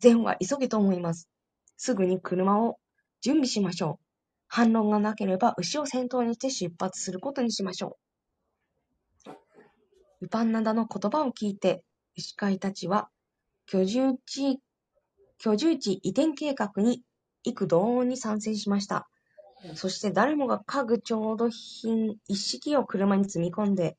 [0.00, 1.28] 善は急げと思います。
[1.76, 2.78] すぐに車を
[3.20, 4.04] 準備しましょう。
[4.48, 7.96] 反論がなければ牛を先頭にして出発することにしましょ
[9.26, 9.32] う。
[10.22, 11.84] ウパンナダの言葉を聞いて、
[12.16, 13.08] 牛飼いたちは
[13.66, 14.58] 居住地、
[15.38, 17.02] 居住地移転計画に
[17.44, 19.08] 幾度に賛成しました。
[19.74, 23.96] そして誰もが家具調度品一式を車に積み込んで、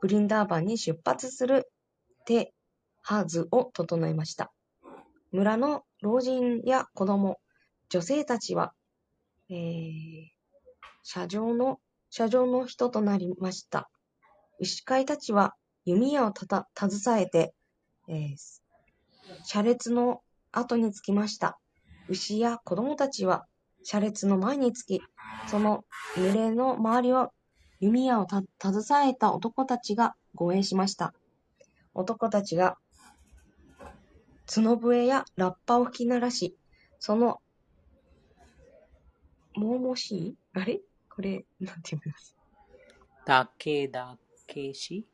[0.00, 1.70] ブリンダーバンに出発する
[2.26, 2.52] 手
[3.00, 4.52] はずを整えました。
[5.30, 7.38] 村の老人や子供、
[7.88, 8.72] 女性たちは、
[9.50, 10.26] えー、
[11.02, 13.90] 車上の、車上の人となりました。
[14.58, 17.54] 牛飼いたちは弓矢をたた、携えて、
[18.08, 18.36] えー、
[19.44, 21.58] 車列の後につきました。
[22.08, 23.46] 牛や子供たちは
[23.84, 25.02] 車列の前につき、
[25.46, 25.84] その
[26.16, 27.30] 群れの周りを
[27.80, 31.14] 弓矢をた携えた男たちが護衛しました。
[31.94, 32.76] 男たちが
[34.52, 36.56] 角笛やラッパを吹き鳴らし、
[36.98, 37.40] その、
[39.54, 40.80] もうもしいあれ？
[41.14, 42.34] これ、なんて読みます？
[43.24, 45.06] だけだけし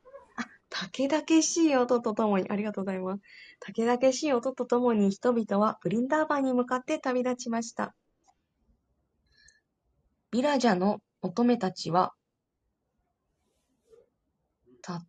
[0.69, 3.21] たけだけしい音とともに、ありがとうございます。
[3.59, 7.93] たけだけしい音とともに人々はブリンダーバンに向かって旅立ちました。
[10.31, 12.13] ビラジャの乙女たちは、
[14.81, 15.03] た、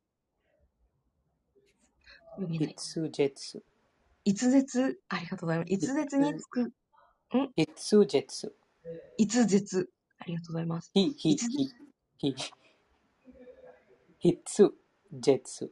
[2.34, 2.74] 読めない。
[2.76, 3.62] 筆術。
[4.24, 5.72] 逸絶、ありがとうございます。
[5.72, 6.72] 逸絶につく、
[7.30, 8.52] 筆術。
[9.16, 10.90] 逸絶、ありがとうございます。
[10.92, 11.72] ひ、ひ、筆
[12.18, 12.52] ひ、ひ。
[14.22, 14.74] 筆
[15.12, 15.70] 術。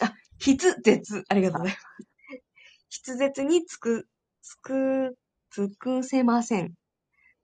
[0.00, 3.02] あ、筆絶、ありがとうございます。
[3.04, 4.06] 筆絶につく、
[4.40, 5.18] つく、
[5.50, 6.74] つくせません。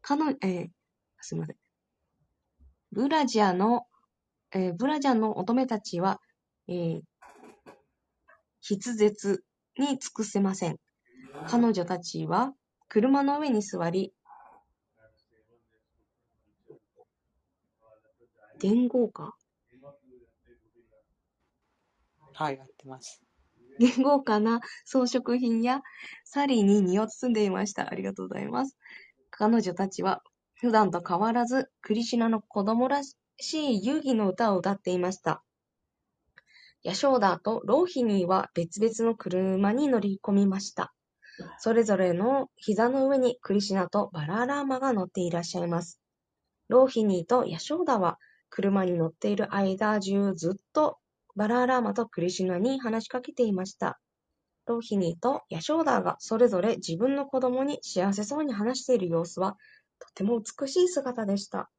[0.00, 0.68] かの、えー
[1.24, 1.56] すみません。
[2.92, 3.86] ブラジャの、
[4.52, 6.20] えーブラジャの乙女たちは、
[6.68, 7.00] えー
[8.66, 9.44] 筆絶
[9.78, 10.78] に尽くせません。
[11.48, 12.54] 彼女たちは
[12.88, 14.14] 車の上に座り、
[18.58, 19.34] 伝言歌
[22.32, 23.22] はい、合ってます。
[23.78, 25.82] 言豪華な装飾品や
[26.24, 27.90] サリーに身を包んでいました。
[27.90, 28.78] ありがとうございます。
[29.30, 30.22] 彼女たちは
[30.64, 33.14] 普段と変わらずクリシュナの子供らし
[33.58, 35.44] い遊戯の歌を歌っていました。
[36.82, 40.94] ヤショーダーとローヒニーは別々の車に乗り込みました。
[41.58, 46.00] それぞれの膝の上にクリシュナとバラーラーマが乗っていらっしゃいます。
[46.70, 50.96] ローヒニーとヤショーダは車に乗っている間中ずっと
[51.36, 54.00] バラーラーマとクリシュナに話しかけていました。
[54.66, 59.58] ローヒニーとヤショーダがそれぞれ自分の子供に幸せそうに話している様子は
[60.08, 61.70] とても美しい姿でした。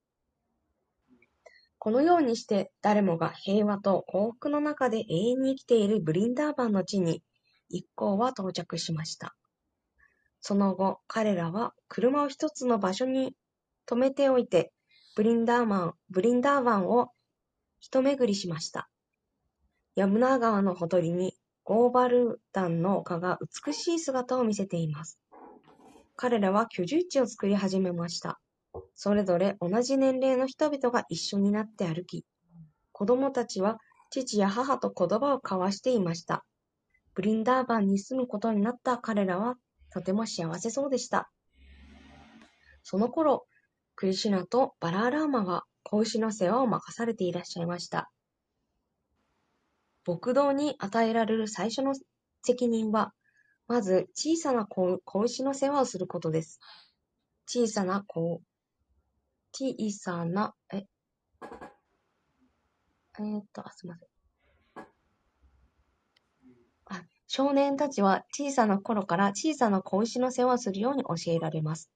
[1.77, 7.21] このようにして誰もが平和と幸福の中で永遠に生きているブリンダーバンの地に
[7.69, 9.35] 一行は到着しました。
[10.41, 13.35] その後、彼らは車を一つの場所に
[13.87, 14.71] 止めておいて、
[15.15, 17.09] ブリンダーマン、ブリンダーバンを
[17.79, 18.89] 一巡りしました。
[19.95, 25.19] ヤムナー川のほとりにゴーバルダンの丘が美しい姿を見せています。
[26.15, 28.39] 彼らは居住地を作り始めました。
[28.95, 32.25] それぞれ同じ年齢の人々が一緒になって歩き、
[32.91, 33.77] 子供たちは
[34.09, 36.45] 父や母と言葉を交わしていました。
[37.13, 39.55] ブリンダーバンに住むことになった彼らは
[39.89, 41.29] とても幸せそうでした。
[42.83, 43.45] その頃、
[43.95, 48.11] クリシュナとバラーラーマは子牛の世話を任されていらっしゃいました。
[50.05, 51.93] 牧道に与えられる最初の
[52.43, 53.13] 責任は、
[53.67, 56.59] まず小さな子子牛の世話をすることです。
[57.47, 58.41] 小さな子、
[59.51, 60.85] 小さな、え、
[63.19, 64.09] えーっと、あ、すみません。
[66.85, 71.89] あ少年たちは小さな頃から小さな子牛の世話をするように教えられます。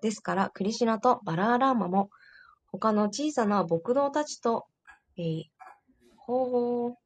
[0.00, 2.10] ですから、クリシナとバラーラーマも、
[2.66, 4.66] 他の小さな牧道たちと、
[5.16, 5.44] えー
[6.24, 6.96] 放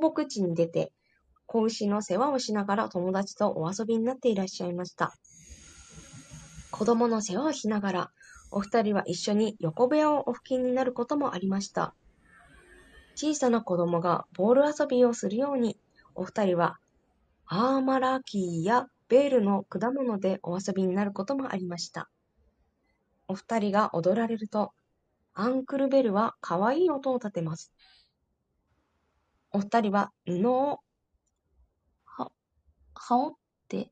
[0.00, 0.92] 牧地に出て、
[1.54, 5.14] 子牛の世話をしながら友達とお遊びになっていらっしゃいました。
[6.72, 8.10] 子供の世話をしながら、
[8.50, 11.94] お二人は一緒に横部屋をお付近になることもありました。
[13.14, 15.78] 小さな子供がボール遊びをするように、
[16.16, 16.80] お二人は
[17.46, 22.10] アーマラキーやベールの果物でお遊びになることもありました。
[23.28, 24.72] お二人が踊られると、
[25.34, 27.72] アンクルベルは可愛い音を立てます。
[29.52, 30.80] お二人は布を
[32.94, 33.90] 羽織って？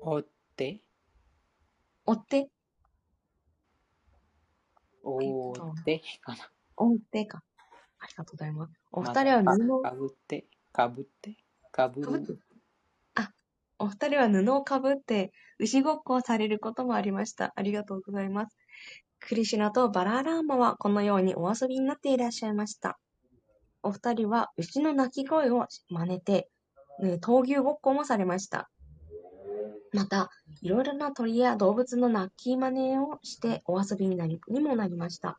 [0.00, 0.24] 追っ
[0.56, 0.80] て、
[2.04, 2.48] 追って？
[5.02, 6.50] 追ってかな。
[6.76, 7.42] 追ってか。
[7.98, 8.72] ありがとうございます。
[8.92, 9.74] おま二人は布？
[9.74, 9.90] をか？
[9.90, 11.36] ぶって、かぶって、
[11.72, 12.06] かぶる？
[12.06, 12.34] かぶって？
[13.16, 13.30] あ、
[13.78, 17.52] お二人は布をかぶって牛ごっこをされることもありました。
[17.56, 18.56] ありがとうございます。
[19.18, 22.98] クリシュナとバラーラーマはこのようにお遊びになっていらっしゃいました。
[23.86, 26.48] お二人は牛の鳴き声を真似て、
[27.00, 28.68] ね闘牛ごっこもされました。
[29.92, 30.28] また、
[30.60, 35.38] いろいろな鳥や動物の鳴き真似をしてお遊びになりにもなりました。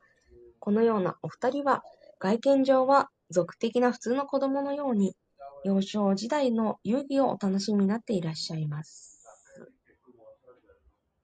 [0.59, 1.83] このようなお二人は、
[2.19, 5.17] 外見上は俗的な普通の子供のように、
[5.65, 9.27] 幼少時代の遊戯をお楽しみになっていらっしゃいます。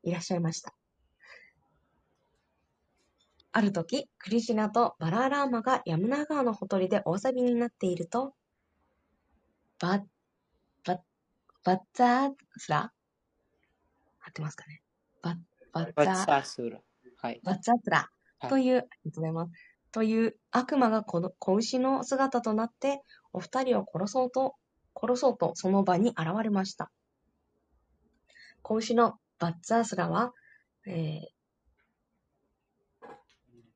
[0.04, 0.74] いらっしゃいました。
[3.56, 8.34] ある時、クリシュナとバラーラーマがヤムナ川のほとりでお遊びになっていると、
[9.80, 10.02] バッ、
[10.84, 10.98] バッ、
[11.64, 12.92] バッツァースラ
[14.22, 14.82] 合ってますかね？
[15.22, 15.36] バッ、
[15.72, 16.80] バッツバァースラ。
[17.22, 17.42] はい。
[17.44, 19.52] バッツァスラはいという、ありがとうございます。
[19.92, 24.56] という悪魔がこの子牛の姿となって、お二人を殺そうと、
[25.00, 26.92] 殺そうとその場に現れました。
[28.64, 30.34] 子牛のバッツァースラは、
[30.88, 31.26] えー、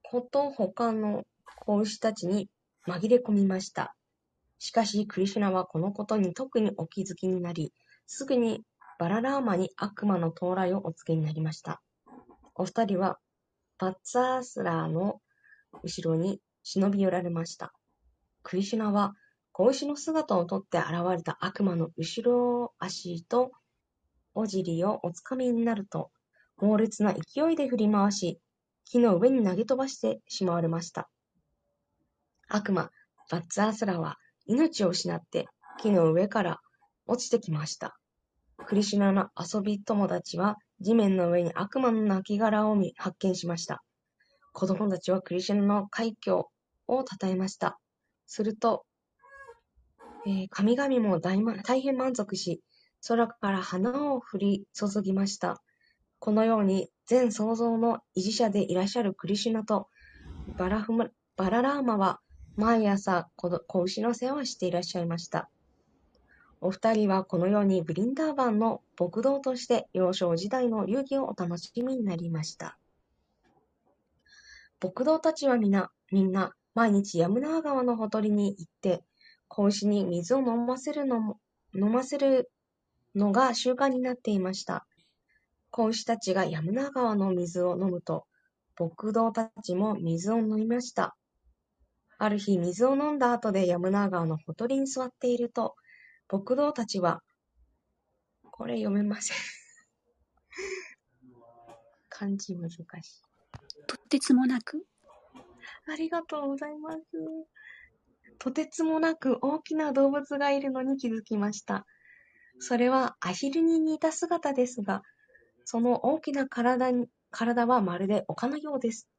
[0.10, 1.24] こと他の
[1.66, 2.50] 子牛たちに
[2.88, 3.94] 紛れ込みました。
[4.58, 7.74] しかし、クリシュナはこのことに特にお気づきになり、
[8.06, 8.64] すぐに
[9.00, 11.82] バララーマに悪魔の到来をお告げになりました。
[12.56, 13.20] お二人は
[13.78, 15.20] バッツァースラーの
[15.84, 17.74] 後ろに忍び寄られました。
[18.44, 19.14] クリシュナは
[19.52, 23.52] 子牛の姿をとって現れた悪魔の後ろ足と
[24.34, 26.12] お尻をおつかみになると、
[26.62, 28.40] 猛烈な勢いで振り回し、
[28.90, 31.10] 木の上に投げ飛ばしてしまわれました。
[32.48, 32.90] 悪魔、
[33.30, 35.48] バッツァースラは命を失って
[35.80, 36.60] 木の上から
[37.06, 37.98] 落ちてきました。
[38.66, 43.84] クリシュナの遊び友達は地面の上に悪魔の亡骸を見発見しました。
[44.54, 46.50] 子供たちはクリシュナの快挙を
[46.88, 47.80] 称えました。
[48.26, 48.86] すると、
[50.26, 52.62] えー神々も大大変満足し、
[53.06, 55.62] 空から花を降り注ぎました。
[56.20, 59.88] このように全創造の維持者でいらっしゃるクリシュナと
[60.58, 62.20] バララーマは
[62.58, 65.50] 毎朝子牛の世話をしていらっしゃいました。
[66.60, 72.78] お二人はこのようにブリンダーバンの牧道として幼少時代の遊戯をお楽しみになりました。
[74.82, 79.04] 牧道たちはみな、みんな毎日ヤムナー川のほとりに行って、
[79.48, 81.40] 子牛に水を飲ませるのも、
[81.74, 82.52] 飲ませる
[83.16, 84.86] のが習慣になっていました。
[85.72, 88.26] 子牛たちがヤムナー川の水を飲むと、
[88.80, 91.16] 牧道たちも水を飲みました。
[92.20, 95.76] ある日、水を飲んだ後でヤムナー川のほとりに座っていると、
[96.32, 97.22] 牧道たちは、
[98.52, 99.38] これ読めません。
[102.10, 102.82] 漢字難しい。
[103.86, 104.86] とてつもなく。
[105.88, 107.02] ありがとうございます。
[108.40, 111.86] とてつもなく大きな動物がいるのに気づきました。
[112.60, 115.04] それはアヒルに似た姿ですが、
[115.70, 119.10] その大きな体に体はまるで丘のようです。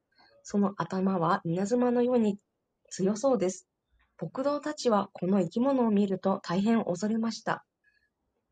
[0.41, 2.39] その頭は稲妻のように
[2.89, 3.67] 強そうです。
[4.19, 7.63] 牧道たちはこの生き物を見ると大変恐れました。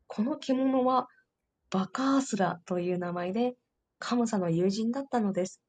[0.06, 1.08] この獣は
[1.70, 3.56] バカースラという名前で
[3.98, 5.60] カムサの友人だったのです。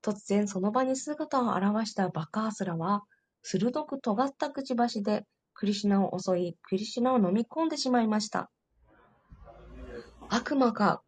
[0.00, 3.02] 突然その場に姿を現したバカースラは、
[3.42, 8.48] 鋭く尖ったくちばしでクリシナを襲い、クリシナを飲み込んでしまいました。
[10.28, 11.00] 悪魔が、あ、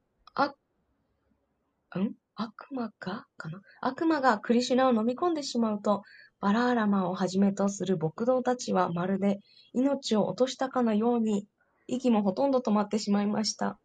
[1.99, 2.15] ん？
[2.35, 3.27] 悪魔が？
[3.37, 3.61] かな？
[3.81, 6.03] 悪魔がクリシュナを飲み込んでしまうと、
[6.41, 9.41] バラーラマをはじめとする牧道たちはまるで
[9.73, 11.47] 命を落としたかのように、
[11.87, 13.79] 息もほとんど止まってしまいました。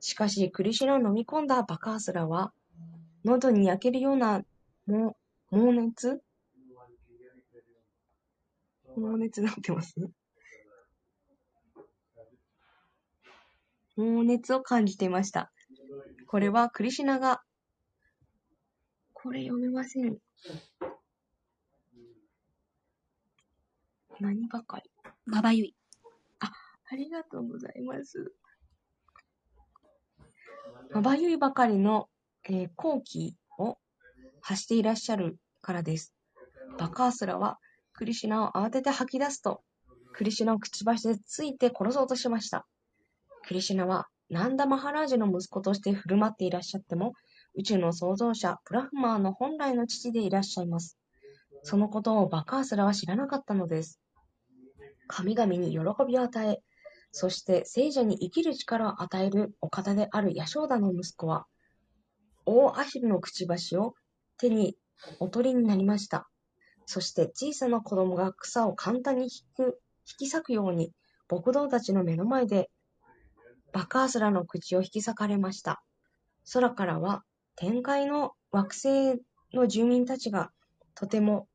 [0.00, 2.52] しかし、クリシュナを飲み込んだバカースラは、
[3.24, 4.42] 喉に焼けるような
[4.86, 5.16] も
[5.50, 6.22] 猛熱？
[8.94, 9.94] 高熱なってます？
[13.96, 15.52] 高熱を感じていました。
[16.26, 17.42] これはクリシナが、
[19.22, 20.16] これ読めません。
[24.18, 24.90] 何ばかり
[25.26, 25.74] まばゆい。
[26.38, 28.32] ありがとうございます。
[30.92, 32.08] まばゆいばかりの、
[32.44, 33.76] えー好奇を
[34.40, 36.14] 発していらっしゃるからです。
[36.78, 37.58] バカースラは
[37.92, 39.62] クリシュナを慌てて吐き出すと、
[40.14, 42.66] クリシュナをくちばしでついて殺そうとしました。
[43.46, 47.12] クリシュナはナンダ・マハラージュの息子として振る舞っていらっしゃっても、
[47.60, 50.96] 宇宙の創造者、プラフマーの本来の父でいらっしゃいます。
[51.62, 54.00] そのことをバカースラは知らなかったのです。
[55.08, 56.62] 神々に喜びを与え、
[57.12, 61.44] そして聖者に生きる力を与えるお方であるヤショーダの息子は、
[62.46, 63.94] 大アヒルのくちばしを
[64.38, 64.74] 手に
[65.18, 66.30] おとりになりました。
[66.86, 70.94] そして小さな子供が草を簡単に引く、引き裂くように、
[71.28, 72.70] 牧道たちの目の前で、
[73.74, 75.82] バカースラの口を引き裂かれました。
[76.54, 77.22] 空からは、
[77.60, 80.50] 天界の惑星の住民たちが、
[80.94, 81.46] とても、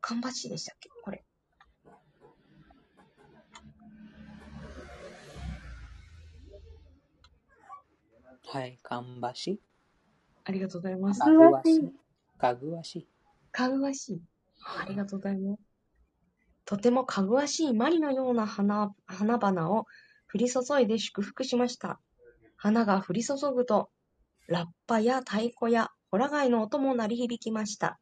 [0.00, 0.88] 芳しいでしたっけ？
[1.02, 1.22] これ。
[8.46, 9.60] はい、かんばし。
[10.44, 11.20] ありがとうございます。
[11.20, 11.92] かぐわし。
[12.38, 13.06] かぐわし。
[13.52, 14.22] かぐわしい。
[14.80, 15.60] ありがとうございます。
[16.64, 19.84] とてもかぐわしいマリのような花花々を
[20.32, 22.00] 降り注いで祝福しました。
[22.56, 23.90] 花が降り注ぐと、
[24.46, 27.98] ラッパや太鼓やホラ貝の音も鳴り響きました。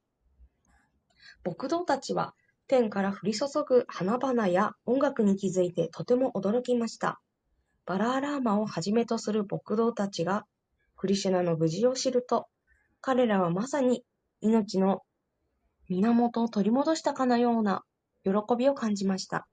[1.45, 2.35] 牧道たちは
[2.67, 7.21] 天から降り注ぐ花々や音楽に気づいてとても驚きました。
[7.87, 10.47] バラーラーマをはじめとする牧道たちが
[10.97, 12.47] クリシュナの無事を知ると、
[13.01, 14.05] 彼らはまさに
[14.41, 15.03] 命の
[15.89, 17.83] 源を取り戻したかのような
[18.25, 19.47] 喜びを感じました。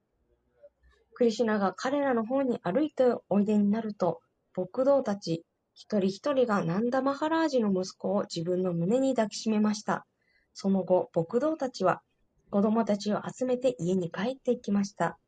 [1.14, 4.20] クリシュナが彼らの方に歩いておいでになると、
[4.56, 5.44] 牧道たち
[5.74, 10.06] 一人一人がナンダ・マハラージの息子を自分の胸に抱きしめました。
[10.52, 12.02] その後、牧童たちは
[12.50, 15.18] 子供たちを集めて家に帰っていきました。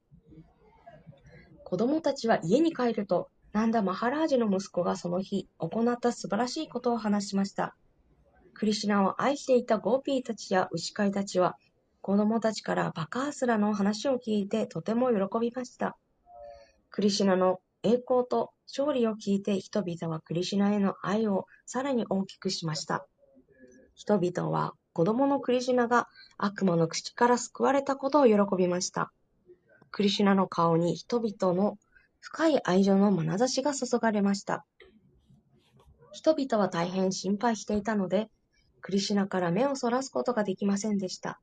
[1.65, 7.77] 子供たちは家に帰ると、ナンダ・マハラージの息子がその日行った素晴らしいことを話しました。
[8.55, 11.57] クリシュナを愛していたゴーピーたちや牛飼いたちは、
[12.01, 15.97] 子供たちからバカースラの話を聞いてとても喜びました。
[16.91, 23.07] クリシュナの栄光と勝利を聞いて人々はクリシュナへの愛をさらに大きくしました。
[23.95, 26.09] 人々は子供のクリシナが
[26.39, 29.13] 悪魔の口から救われたことを喜びました。
[29.91, 31.79] クリシナの顔に人々の
[32.21, 34.65] 深い愛情の眼差しが注がれました。
[36.13, 38.31] 人々は大変心配していたので、
[38.81, 41.41] クリシナから目をそらすことができませんでした。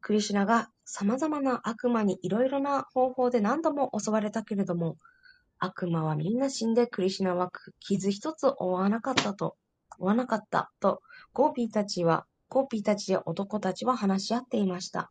[0.00, 4.96] クリシナが様々な悪魔にいろいろな方法で何度も襲われたけれども、
[5.58, 9.56] 悪魔はみんな死んでクリシュナは傷一つ負わなかったと、
[9.98, 15.10] 負わなかったと、ゴーピーたちは、ゴーピーたちや男たちは話し合っていました。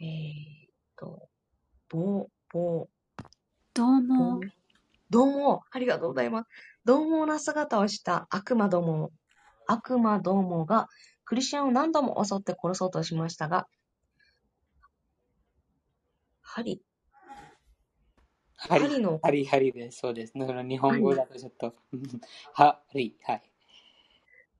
[0.00, 1.28] えーっと、
[1.88, 2.88] ぼう、ぼう、
[3.74, 4.40] どうも。
[5.10, 6.48] どうも、ありがとうございます。
[6.84, 9.10] 獰猛な姿をした悪魔ども、
[9.66, 10.88] 悪魔どもが
[11.24, 13.66] クリシュナを何度も襲って殺そうとしましたが、
[16.58, 16.82] 針、
[18.56, 20.00] 針の、はりはりです。
[20.00, 20.32] そうです。
[20.36, 21.72] だから日本語だとちょっと、
[22.52, 23.42] はり、 はい。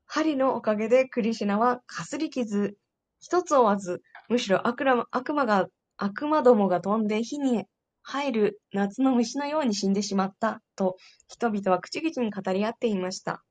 [0.06, 2.76] 針のおかげでクリシュナはかすり傷
[3.18, 7.64] 一つ負わず、むしろ悪魔悪魔が、悪魔どもが飛んで火に
[8.02, 10.96] 入る夏の虫のように死んでしまったと
[11.26, 13.42] 人々は口々に語り合っていました。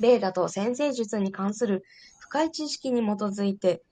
[0.00, 1.84] ベーダと先生術に関する
[2.18, 3.82] 深い知識に基づいて、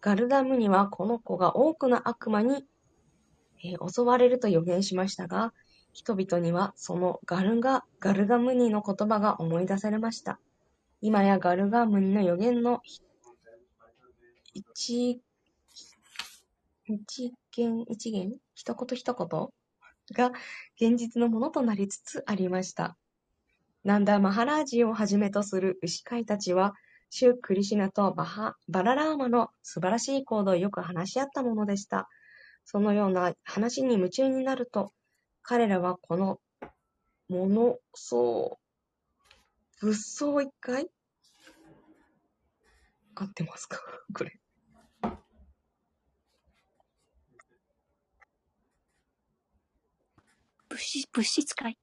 [0.00, 2.64] ガルダムにはこの子が多くの悪魔に、
[3.64, 5.52] えー襲われると予言しましたが、
[5.92, 10.38] 人々にはそのガルガ、ガルガムニの言葉が思い出されました。
[11.00, 12.80] 今やガルガムニの予言の
[14.54, 15.20] 一、
[16.84, 19.48] 一言一言一言一言
[20.12, 20.32] が
[20.80, 22.96] 現実のものとなりつつありました。
[23.84, 26.74] ナンダ・マハラージをはじめとする牛飼いたちは、
[27.10, 32.08] シュクリシナとバハバララーマの素晴らしい行動をよく話し合ったものでした。
[32.70, 34.92] そのような話に夢中になると、
[35.40, 36.38] 彼らはこの、
[37.30, 38.58] もの、そ
[39.80, 40.90] う、物騒一回？
[43.14, 43.80] 合ってますか？
[44.12, 44.38] これ。
[50.68, 51.78] 物質、物質界。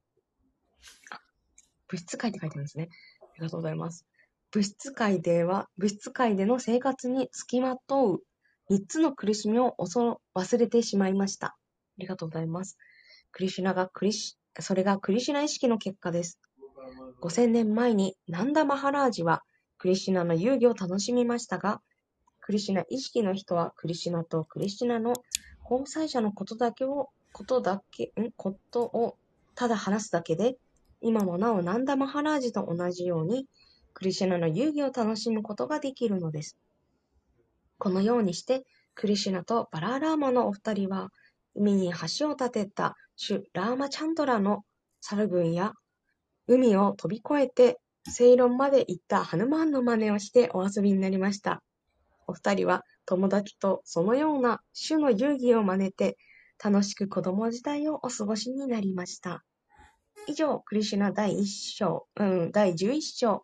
[1.87, 2.89] 物質界って書いてあるんですね。
[3.23, 4.05] ありがとうございます。
[4.51, 8.24] 物質界では、物質界での生活につきまとう
[8.69, 11.47] 三つの苦しみを忘れてしまいました。
[11.47, 11.55] あ
[11.97, 12.77] りがとうございます。
[13.31, 16.39] クリシュナがクリシ、それがクリシュナ意識の結果です。
[17.21, 19.43] 5000年前にナンダ・マハラージは
[19.77, 21.81] クリシュナの遊戯を楽しみましたが、
[22.41, 25.13] クリシュナ意識の人はクリシュナとクリシュナの
[25.69, 29.17] 交際者のことだけを、ことだけ、んことを
[29.55, 30.57] ただ話すだけで、
[31.01, 33.47] 今もなおナンダ・マハラージと同じように、
[33.93, 36.57] クリシュナの遊戯を楽しむことができるのです。
[37.77, 41.09] このようにして、クリシュナとバラーラーマのお二人は、
[41.55, 44.63] 海に橋を建てたシュラーマチャンドラの
[45.01, 45.73] 猿軍や、
[46.47, 51.63] 海を飛び越えて、セイロンまで行ったハヌマンの真似をしてお遊びになりました。
[52.27, 56.17] お二人は友達とそのような種の遊戯を真似て、
[56.63, 59.43] 楽しく子供時代をお過ごしになりました。
[60.27, 63.43] 以上、クリシュナ第一章、うん、第十一章、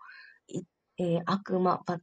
[0.97, 1.99] えー悪魔バ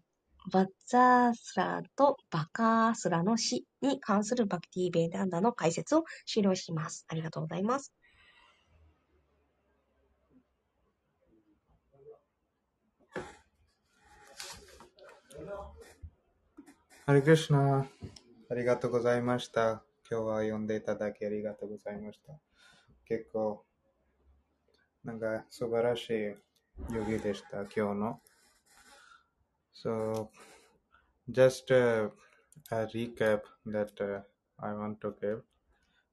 [0.50, 7.04] バッザースラとバカースラの死に関するバクティーベーダンダの解説を終了します。
[7.08, 7.92] ありがとうございます。
[17.06, 17.86] ハリクリシュナ、
[18.50, 19.82] ありがとうございました。
[20.10, 22.34] 今日は読んでいただきありがとうございました。
[23.06, 23.64] 結構、
[25.04, 26.12] なんか素晴らしい
[26.92, 28.20] 遊戯でした、今日の。
[29.82, 30.30] So,
[31.30, 32.08] just uh,
[32.72, 34.22] a recap that uh,
[34.58, 35.42] I want to give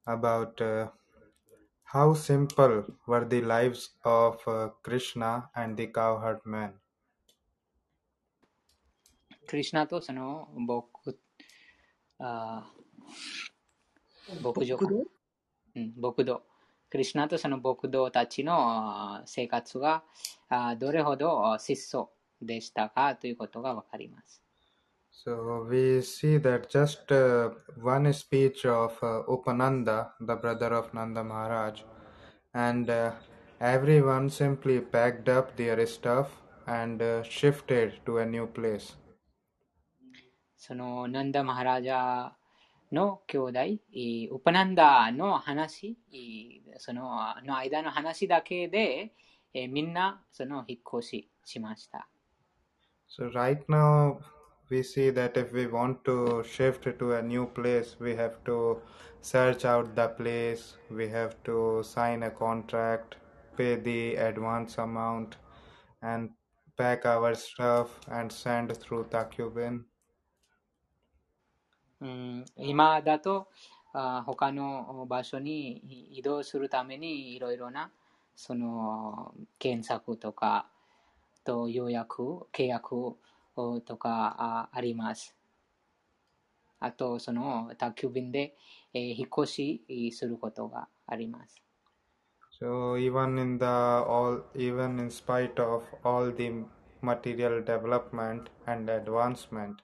[0.05, 0.89] about uh,
[1.83, 6.73] how simple were the lives of uh, Krishna and the cowherd man.
[9.49, 10.27] Krishna तो सुनो
[10.67, 11.17] बहुत
[12.21, 12.63] आ,
[14.41, 15.07] 僕僕どう
[15.75, 16.43] うん僕ど
[16.89, 20.03] クリシナとその僕どたちのあ生活が
[20.49, 24.41] あどれほど質素でしたかということがわかります。
[25.25, 31.83] So we see that just uh, one speech of uh, Upananda, the brother of Nanda Maharaj,
[32.53, 33.13] and uh,
[33.59, 36.27] everyone simply packed up their stuff
[36.67, 38.97] and uh, shifted to a new place.
[40.57, 42.31] そのナンダ・マハラジャ
[42.91, 49.13] の兄弟、えーウパナンダの話、えーそのの間の話だけで、
[49.53, 52.09] えーみんなその引っ越ししました。
[53.14, 54.20] So right now
[54.70, 58.80] we see that if we want to shift to a new place, we have to
[59.20, 63.16] search out the place, we have to sign a contract,
[63.56, 65.36] pay the advance amount,
[66.02, 66.30] and
[66.76, 69.84] pack our stuff and send through Takubin.
[72.02, 73.48] うん、今だと
[73.92, 75.78] あー他の場所に
[76.16, 77.90] 移動するためにいろいろな
[78.34, 80.66] その検索とか
[81.45, 83.17] と予約、契約
[83.55, 85.37] おとかああります。
[86.79, 88.55] あと、その宅急便で、
[88.93, 91.61] えー引っ越しすることがあります。
[92.59, 96.65] So even in the all even in spite of all the
[97.01, 99.81] material development and advancement,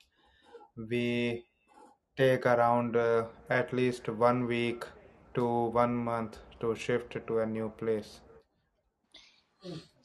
[0.76, 1.46] we
[2.18, 4.86] take around uh, at least one week
[5.36, 8.22] to one month to shift to a new place.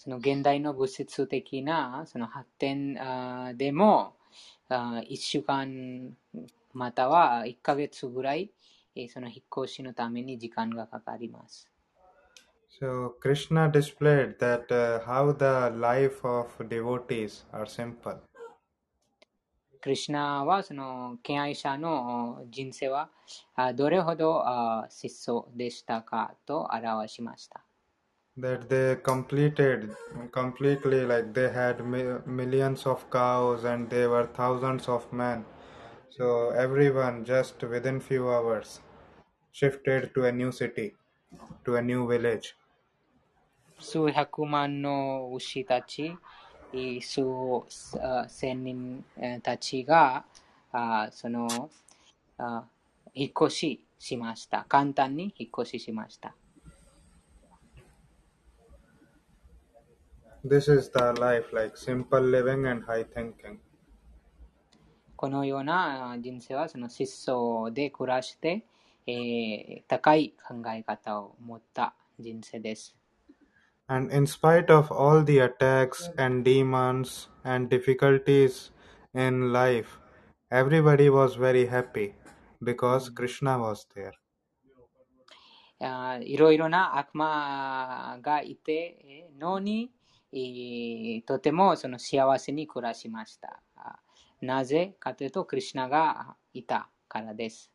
[0.07, 2.95] その現代の物質的なその発展
[3.57, 4.15] でも、
[4.69, 6.17] あ1週間
[6.73, 8.53] または1ヶ月ぐらい、
[8.95, 11.69] えーその引っ越しのために時間がかかります。
[12.81, 18.19] So Krishna displayed that uh, how the life of devotees are simple.
[19.81, 23.11] クリシュナはその敬愛者のお人生は
[23.57, 27.66] あどれほどあ質素でしたかと表しました。
[28.38, 29.96] that they completed
[30.34, 35.46] completely like they had mi- millions of cows and they were thousands of men
[36.10, 38.82] so everyone just within few hours
[39.52, 40.96] shifted to a new city
[41.66, 42.56] to a new village
[43.80, 46.16] 数百万の牛たち、
[46.72, 47.22] えー数
[48.00, 50.26] あ千人えーたちが
[50.72, 51.70] あその
[52.38, 52.70] あ
[53.14, 54.66] 引っ越ししました。
[54.70, 56.36] 簡単に引っ越ししました。
[60.46, 63.60] this is the life like simple living and high thinking
[65.16, 68.66] このようなあ人生はその質素で暮らして、
[69.06, 72.96] えー高い考え方を持った人生です。
[73.88, 78.72] and in spite of all the attacks and demons and difficulties
[79.14, 80.00] in life
[80.50, 82.16] everybody was very happy
[82.64, 84.14] because krishna was there
[85.82, 89.92] あいろいろな悪魔がいてえーのに、
[90.39, 93.63] えいとてもその幸せに暮らしました。
[93.77, 94.01] あ
[94.41, 97.73] なぜかというと、クリシュナがいたからです。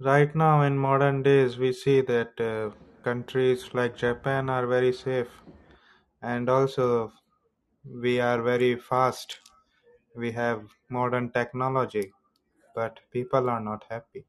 [0.00, 2.70] Right now, in modern days, we see that uh,
[3.04, 5.30] countries like Japan are very safe,
[6.22, 7.12] and also
[7.84, 9.40] we are very fast.
[10.14, 12.12] We have modern technology,
[12.74, 14.26] but people are not happy.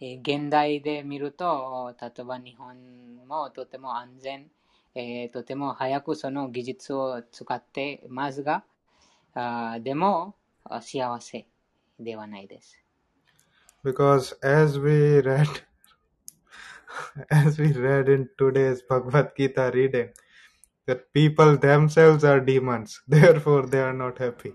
[0.00, 4.50] えー現代で見ると、例えば日本もとても安全、
[4.98, 8.64] えーとても早くその技術を使っていますが、
[9.34, 10.34] あーでも
[10.64, 11.46] あ幸せ
[12.00, 12.82] ではないです。
[13.84, 15.46] Because as we read,
[17.28, 20.08] as we read in today's Bhagavad Gita reading,
[20.86, 24.54] that people themselves are demons, therefore they are not happy.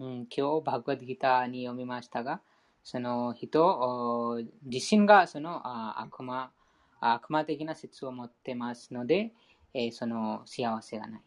[0.00, 2.40] うん、今日、バグワッドギターに読みましたが、
[2.82, 6.57] その人お自身がそのあ悪魔あ
[7.00, 9.32] 悪魔的な説を持ってますので、
[9.74, 11.22] えーその幸せがない。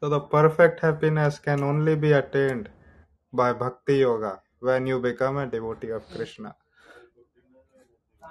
[0.00, 2.70] So the perfect happiness can only be attained
[3.34, 6.54] by bhakti yoga when you become a devotee of Krishna.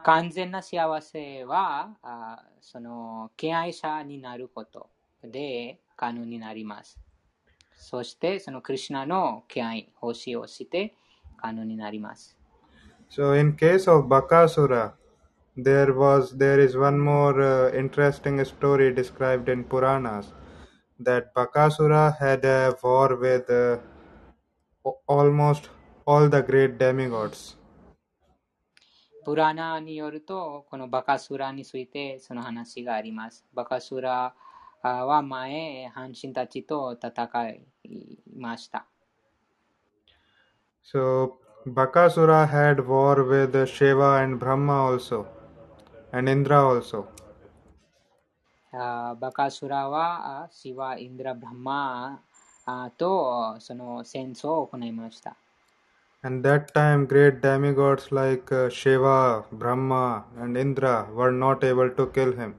[0.04, 4.90] 完全な幸せは、あその敬愛者になること
[5.24, 7.00] で可能になります。
[7.76, 10.96] そして、そのクリシュナの敬愛、奉仕をして
[11.38, 12.38] 可能になります。
[13.10, 14.94] So in case of Bakasura,
[15.57, 20.33] there was there is one more uh, interesting story described in Puranas
[20.99, 23.79] that Bakasura had a war with uh,
[24.85, 25.71] a- almost
[26.07, 27.57] all the great demigods.
[29.25, 33.47] プラナによると、このバカスラについてその話があります。
[33.55, 34.35] バカスラ
[34.83, 37.67] あは前、阪神たちと戦い
[38.37, 38.87] ました。
[40.83, 45.27] So Bakasura had war with uh, Shiva and Brahma also,
[46.12, 47.06] And Indra also.
[48.72, 52.22] あバカスラはあシワ、インドラ、ブラハマ
[52.66, 55.36] あとその戦争を行いました。
[56.22, 62.34] And that time, great demigods like uh, Shiva, Brahma, and Indra were not able to kill
[62.36, 62.54] him.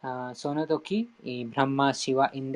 [0.00, 2.52] あその時、えブラハマ、シワ、イン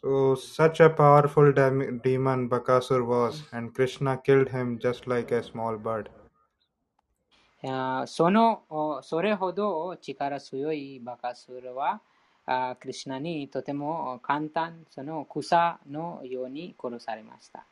[0.00, 5.42] So, such a powerful dem- demon Bakasur was, and Krishna killed him just like a
[5.42, 6.10] small bird.
[7.66, 12.02] あーそのおそれほど力強いバカスルは
[12.44, 17.64] あークリシュナにとても簡単その草のように殺されました。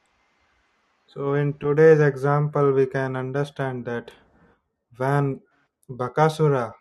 [1.14, 4.12] So, in today's example, we can understand that
[4.97, 5.41] when
[5.91, 6.73] Bakasura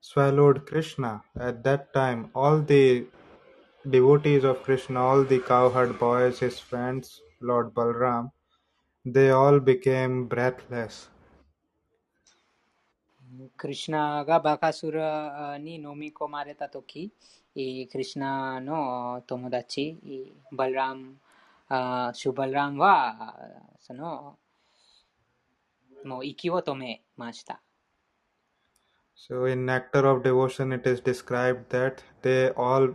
[0.00, 3.06] swallowed Krishna, at that time, all the
[3.88, 8.30] devotees of Krishna, all the cowherd boys, his friends, Lord Balram,
[9.04, 11.10] they all became breathless.
[13.56, 15.00] クリシュナがバカスル
[15.60, 17.12] に飲み込まれたとき、
[17.56, 21.14] えークリシュナの友達、えーバルラム、
[21.68, 24.36] あーシュバルラムはあーその
[26.04, 27.62] もう息を止めました。
[29.16, 32.94] So, in Nectar of Devotion, it is described that they all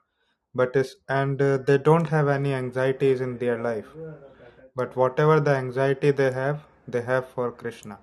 [0.53, 3.87] but is and uh, they don't have any anxieties in their life.
[4.75, 7.99] But whatever the anxiety they have, they have for Krishna.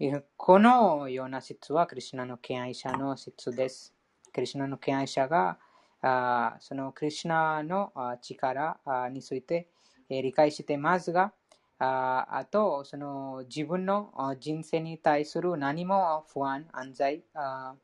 [0.00, 3.92] えこのような説は、クリシナの敬愛者の説です。
[4.32, 5.58] クリシナの敬愛者が、
[6.00, 9.66] あそのクリシナのあ力あについて
[10.08, 11.32] え理解していますが、
[11.78, 17.74] ああと、その自分のあ人生に対する何も不安、安在、あ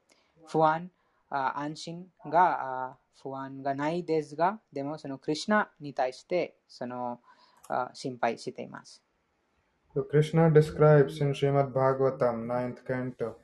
[0.46, 0.90] 不安、
[1.33, 7.19] 安心があ不安がないですが、でもそのクリシュナに対してその
[7.67, 9.03] あ心配しています。
[9.95, 13.37] So Krishna describes in Srimad Bhagavatam, 9th canto,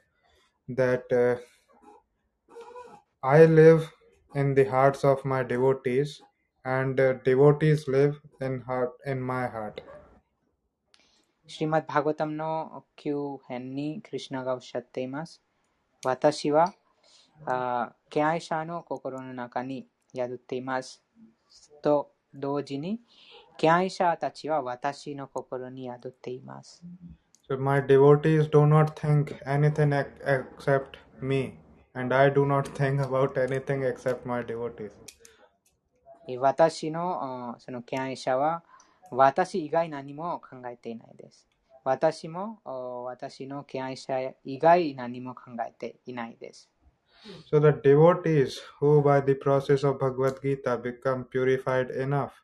[0.70, 1.38] that uh,
[3.22, 3.90] I live
[4.36, 6.22] in the hearts of my devotees,
[6.64, 9.82] and uh, devotees live in heart in my heart.
[11.48, 12.36] シリマッバーガタム
[17.47, 21.03] あー敬愛者の心の中に宿っています。
[21.83, 23.01] と同時に、
[23.57, 26.83] 敬愛者たちは私の心に宿っています。
[27.49, 31.55] So my devotees do not think anything ex- except me,
[31.95, 34.93] and I do not think about anything except my devotees.
[36.29, 38.63] え私のあその敬愛者は
[39.11, 41.49] 私以外何も考えていないです。
[41.83, 46.71] 私もあ私の敬愛者以外何も考えていないです。
[47.47, 52.43] So the devotees who by the process of Bhagavad Gita become purified enough,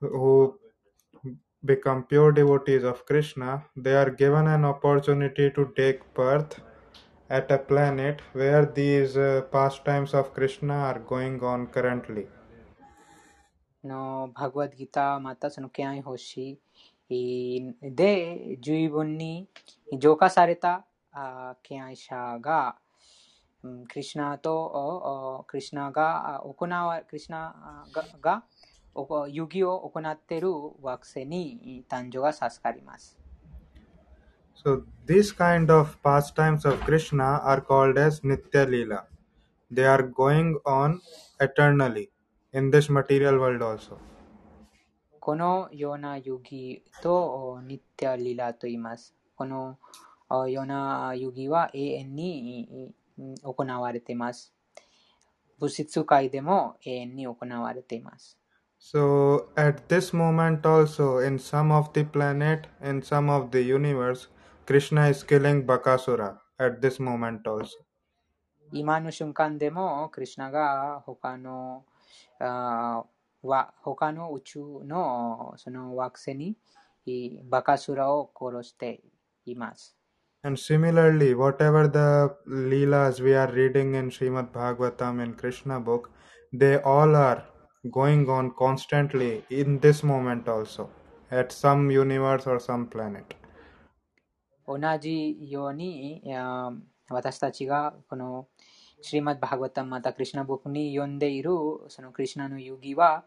[0.00, 0.58] who
[1.64, 6.60] become pure devotees of Krishna, they are given an opportunity to take birth
[7.28, 12.26] at a planet where these uh, pastimes of Krishna are going on currently.
[13.82, 16.58] No, Bhagavad Gita Mata Sanukyai Hoshi
[17.08, 19.46] de Juibunni
[19.98, 22.74] Joka Sarita Kyaishaga
[23.62, 27.84] クリシュナとおおクリシュナがあ行わクリシュナ
[28.20, 28.44] が
[29.28, 30.50] 遊戯を行っている
[30.80, 33.18] 惑星に誕生が授かります。
[34.64, 39.04] So these kind of pastimes of Krishna are called as Nitya Leela.
[39.70, 41.00] They are going on
[41.40, 42.10] eternally
[42.52, 43.98] in this material world also.
[45.20, 49.14] このような遊戯とおニッティアリラと言います。
[49.36, 49.78] この
[50.28, 52.94] おような遊戯は永遠にうん
[53.42, 54.52] 行われています。
[55.58, 58.38] 物質界でも永遠に行われています。
[58.80, 64.28] So at this moment also in some of the planet, in some of the universe,
[64.66, 67.78] Krishna is killing Bakasura at this moment also.
[68.72, 71.84] 今の瞬間でも、クリシュナが他の
[72.38, 73.04] あ
[73.82, 76.56] 他の宇宙のその惑星に
[77.06, 79.00] いバカスラを殺して
[79.44, 79.97] います。
[80.44, 86.10] And similarly, whatever the Leelas we are reading in Srimad Bhagavatam in Krishna book,
[86.52, 87.44] they all are
[87.90, 90.90] going on constantly in this moment also,
[91.32, 93.34] at some universe or some planet.
[94.66, 96.22] 同じように、
[97.08, 98.46] 私たちがこの
[99.00, 101.50] シリマッ・バーガタンまたクリシュナブックに読んでいる
[101.88, 103.24] そのクリシュナの遊戯は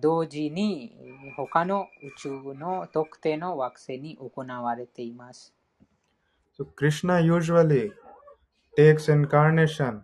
[0.00, 0.96] 同時に
[1.36, 5.54] 他の宇宙の特定の惑星に行われています。
[6.59, 7.91] So Krishna usually
[8.77, 10.03] takes incarnation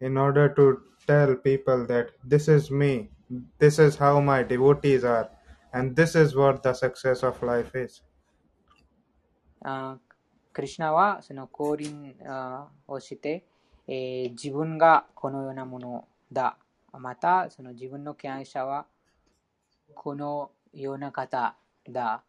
[0.00, 3.10] in order to tell people that this is me,
[3.58, 5.28] this is how my devotees are,
[5.72, 8.02] and this is what the success of life is.
[9.64, 9.98] あ
[10.52, 13.44] クリシュナはその降臨あをして、
[13.86, 16.56] えー自分がこのようなものだ。
[16.92, 18.86] また、その自分の敬愛者は
[19.94, 21.56] このような方
[21.88, 22.22] だ。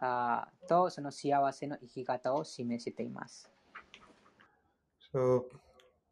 [0.00, 3.50] あと、その幸せの生き方を示しています。
[5.12, 5.44] So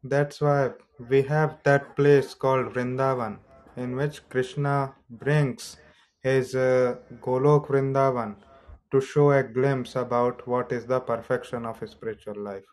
[0.03, 0.73] that's why
[1.09, 3.37] we have that place called Vrindavan,
[3.77, 5.77] in which Krishna brings
[6.23, 8.35] his uh, Golok Vrindavan
[8.91, 12.65] to show a glimpse about what is the perfection of his spiritual life.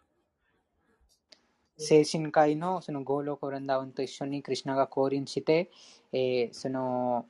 [1.79, 5.71] 精神科医のそのゴーロコランダウンと一緒にクリシュナが降臨して、
[6.13, 7.27] えーその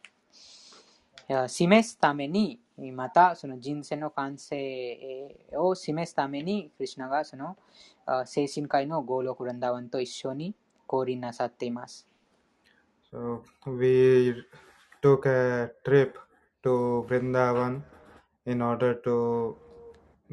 [1.28, 2.60] いや示すために、
[2.94, 7.56] またその人生の完成えーを示すために、クリシュナがその
[8.06, 10.54] あ精神科医のゴーロコランダウンと一緒に
[10.86, 12.06] 降臨なさっています。
[13.12, 14.34] So we
[15.02, 16.14] took a trip
[16.62, 17.82] to Vrindavan
[18.46, 19.56] in order to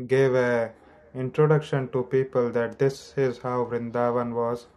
[0.08, 0.72] give a
[1.14, 4.68] introduction to people that this is how Vrindavan was,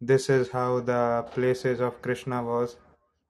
[0.00, 2.76] this is how the places of Krishna was,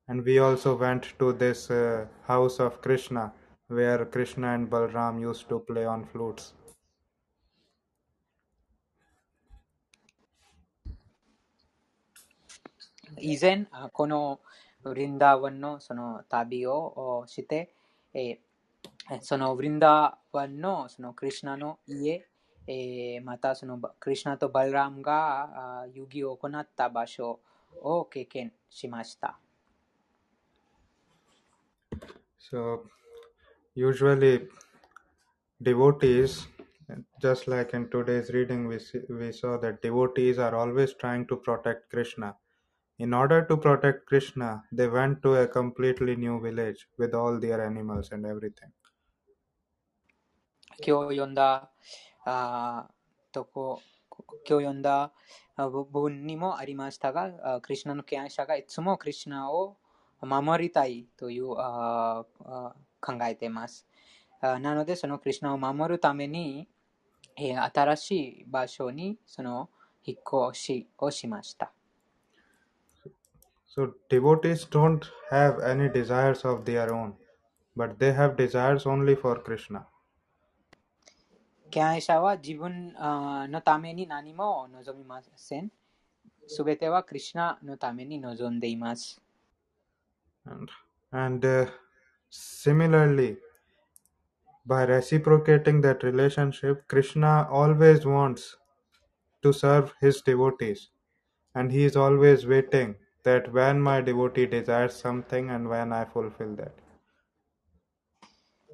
[0.08, 3.32] and we also went to this uh, house of Krishna
[3.71, 6.53] Where Krishna and Balram used to play on flutes.
[13.17, 14.39] 以前、あこの
[14.83, 17.73] ブリンダーワンのその旅をおして、
[18.13, 18.37] えー
[19.21, 22.25] そのブリンダーワンのそのクリシュナの家、
[22.67, 27.39] えーまたそのバクリシュナとバルラムがあ遊戯を行った場所
[27.81, 29.37] を経験しました。
[32.39, 32.81] So,
[33.74, 34.48] usually,
[35.62, 36.46] devotees,
[37.20, 41.36] just like in today's reading, we, see, we saw that devotees are always trying to
[41.36, 42.36] protect Krishna.
[42.98, 47.64] In order to protect Krishna, they went to a completely new village with all their
[47.64, 48.72] animals and everything.
[50.78, 51.70] 今日読んだ
[52.26, 52.90] あ
[53.32, 53.80] とこ
[54.46, 55.12] 今日読んだ
[55.56, 59.78] あ部部分にもありましたが、あクリシュナの敬愛者がいつもクリシュナを
[60.20, 63.85] 守りたいというああ 考えています。
[64.39, 66.67] あなので、そのクリシュナを守るために、
[67.35, 69.69] えー新しい場所にその
[70.03, 71.71] 引っ越しをしました。
[73.73, 74.99] So, devotees don't
[75.31, 77.13] have any desires of their own,
[77.77, 79.85] but they have desires only for Krishna.
[81.69, 85.71] 敬愛者は自分あのために何も望みません。
[86.47, 89.21] すべてはクリシナのために望んでいます。
[90.45, 90.71] And,
[91.11, 91.67] and uh,
[92.30, 93.38] similarly,
[94.66, 98.56] by reciprocating that relationship, Krishna always wants
[99.42, 100.90] to serve his devotees.
[101.54, 106.56] And he is always waiting that when my devotee desires something and when I fulfill
[106.56, 106.72] that.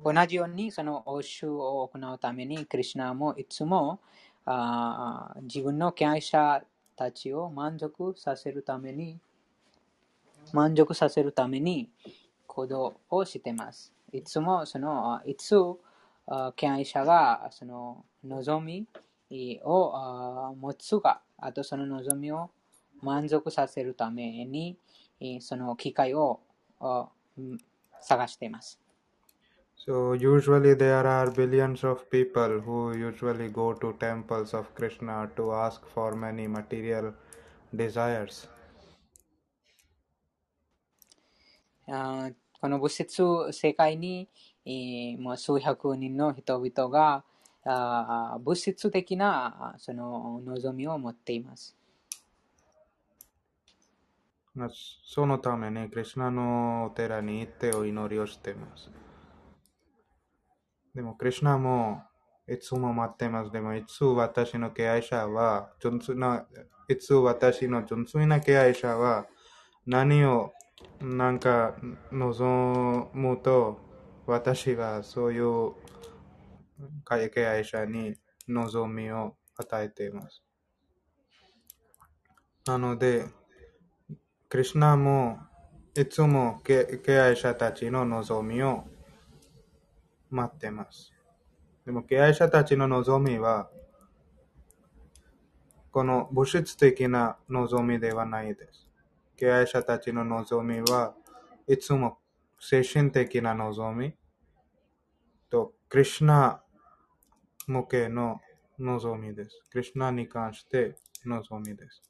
[0.04, 4.00] 同じようにその応酬を行うために、クリシナもいつも
[4.44, 6.64] あー自分の敬愛者
[6.96, 9.20] たちを満足させるために、
[10.52, 11.88] 満足させるために
[12.57, 13.93] 行動をしています。
[14.11, 15.55] いつもその、あいつ
[16.25, 18.87] あ敬愛者がその望み
[19.63, 22.49] をあ持つが、あとその望みを
[23.03, 24.75] 満足させるために、
[25.19, 26.39] えその機会を
[28.01, 28.79] 探しています。
[29.77, 35.85] So usually there are billions of people who usually go to temples of Krishna to ask
[35.93, 37.13] for many material
[37.71, 38.49] desires.
[42.59, 44.27] この物質世界に、
[44.65, 47.23] えーもう数百人の人々が
[48.43, 51.77] 物質的なその望みを持っています。
[55.05, 58.89] そのためにクリシナのお寺に行ってお祈りをしています。
[60.95, 62.01] でもクリシナも
[62.49, 63.51] いつも待っています。
[63.51, 66.47] でもいつ私の敬愛者は、純粋な
[66.87, 69.27] いつ私の純粋な敬愛者は
[69.85, 70.53] 何を
[71.01, 71.75] なんか
[72.11, 73.79] 望むと
[74.25, 75.73] 私はそういう
[77.33, 78.15] 敬愛者に
[78.47, 80.43] 望みを与えています。
[82.65, 83.25] なので、
[84.49, 85.37] クリシナも
[85.95, 88.83] いつも敬敬愛者たちの望みを
[90.29, 91.13] 待ってます。
[91.85, 93.69] でも敬愛者たちの望みは、
[95.91, 98.86] この物質的な望みではないです。
[99.37, 101.13] 敬愛者たちの望みは
[101.67, 102.17] いつも
[102.59, 104.13] 精神的な望み
[105.49, 106.63] とクリシナ
[107.67, 108.39] 向けの
[108.79, 109.61] 望みです。
[109.71, 112.01] クリシナに関して望みです。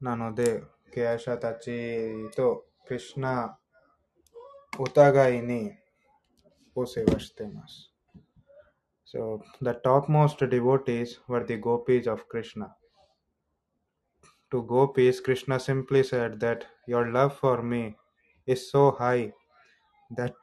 [0.00, 3.56] なので、敬愛者たちとクリシナ
[4.78, 5.70] お互いに
[6.74, 7.92] お世話しています。
[9.04, 12.74] So, the topmost devotees were the gopis of Krishna.
[14.52, 17.96] To gopis, Krishna simply said that your love for me
[18.46, 19.32] is so high
[20.14, 20.34] that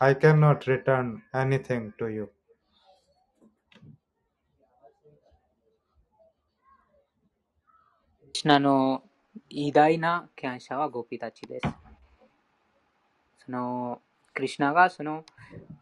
[0.00, 2.30] I cannot return anything to you.
[8.32, 9.02] クリシナの
[9.50, 11.68] 偉大な敬愛者はゴピたちです。
[13.44, 14.00] その
[14.32, 15.26] クリシナがその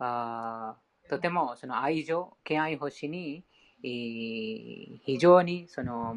[0.00, 0.74] あ
[1.08, 3.44] とてもその愛情、敬愛星に
[3.80, 6.16] 非常にその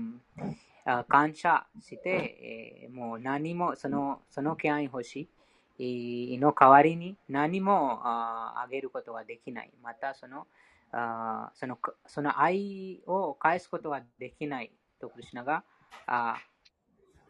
[1.08, 5.30] 感謝して、えー、もう何もそのその権威欲し
[5.78, 9.72] いの代わりに何もあげることはできない。
[9.84, 10.48] またその
[10.92, 11.78] あその
[12.08, 15.64] その愛を返すことはできないとクリュナが
[16.08, 16.36] あ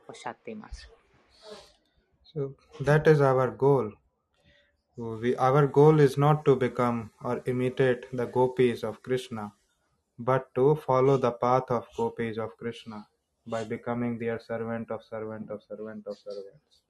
[0.08, 0.90] おっしゃっています。
[2.34, 3.92] So that is our goal.
[4.98, 9.54] We, our goal is not to become or imitate the gopis of Krishna,
[10.20, 13.08] but to follow the path of gopis of Krishna.
[13.48, 16.82] By becoming their servant of servant of servant of servants.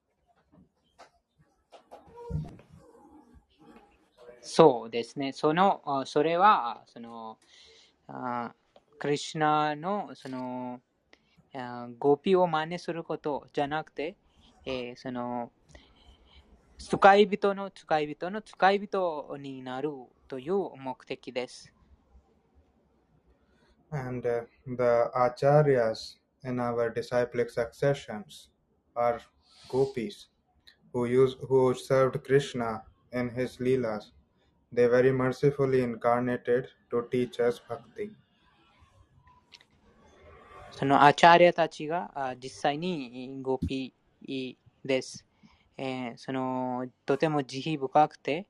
[4.41, 5.33] そうですね。
[5.33, 7.37] その、あそれは、その、
[8.07, 8.53] あ
[8.97, 10.81] クリシナの、その、
[11.53, 14.15] あゴピを真似することじゃなくて、
[14.65, 15.51] えーその、
[16.77, 19.91] 使い人の使い人の使い人になる
[20.27, 21.71] という目的です。
[23.91, 28.50] And uh, the acharyas in our disciplic successions
[28.94, 29.20] are
[29.68, 30.28] gopis
[30.92, 34.12] who use who served Krishna in his leelas.
[34.72, 38.12] They very mercifully incarnated to teach us bhakti.
[40.70, 43.94] そのアチャーリアたちがあ実際にゴピ
[44.84, 45.24] です。
[45.78, 48.46] えーそのとても慈悲深くて、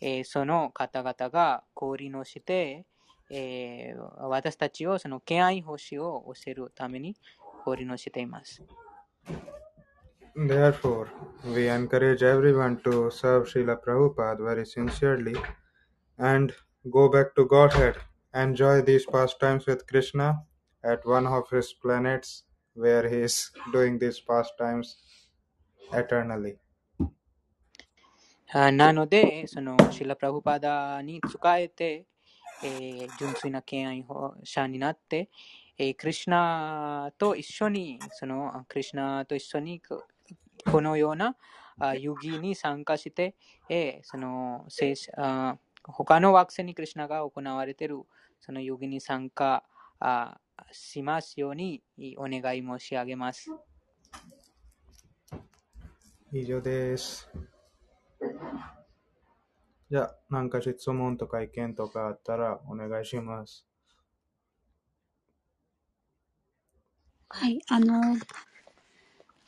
[0.00, 2.84] えーその方々が交流をして、
[3.30, 7.16] えー私たちをその敬愛星を教えるために
[7.66, 8.62] 交流をしています。
[10.36, 11.08] Therefore,
[11.44, 15.34] we encourage everyone to serve Srila Prabhupada very sincerely
[16.18, 16.54] and
[16.88, 17.96] go back to Godhead.
[18.32, 20.44] Enjoy these pastimes with Krishna
[20.84, 24.96] at one of his planets where he is doing these pastimes
[25.92, 26.58] eternally.
[28.52, 32.06] あなので、そのシラ・プラブパダに仕えて、
[32.63, 34.05] えー純粋な敬愛
[34.43, 35.29] 者になって、
[35.77, 41.35] えークリシュナと一緒に、そのクリシュナと一緒にこのような
[41.79, 43.35] あ遊戯に参加して、
[43.69, 48.01] えーその聖あ他の惑星にクリシュナが行われている
[48.39, 49.63] その遊戯に参加
[49.99, 50.37] あ
[50.71, 51.81] しますように
[52.17, 53.51] お願い申し上げます。
[56.31, 57.29] 以上です。
[59.91, 63.65] じゃあ、なんか質問とか意見とかあったらお願いします。
[67.29, 68.01] はい、あの、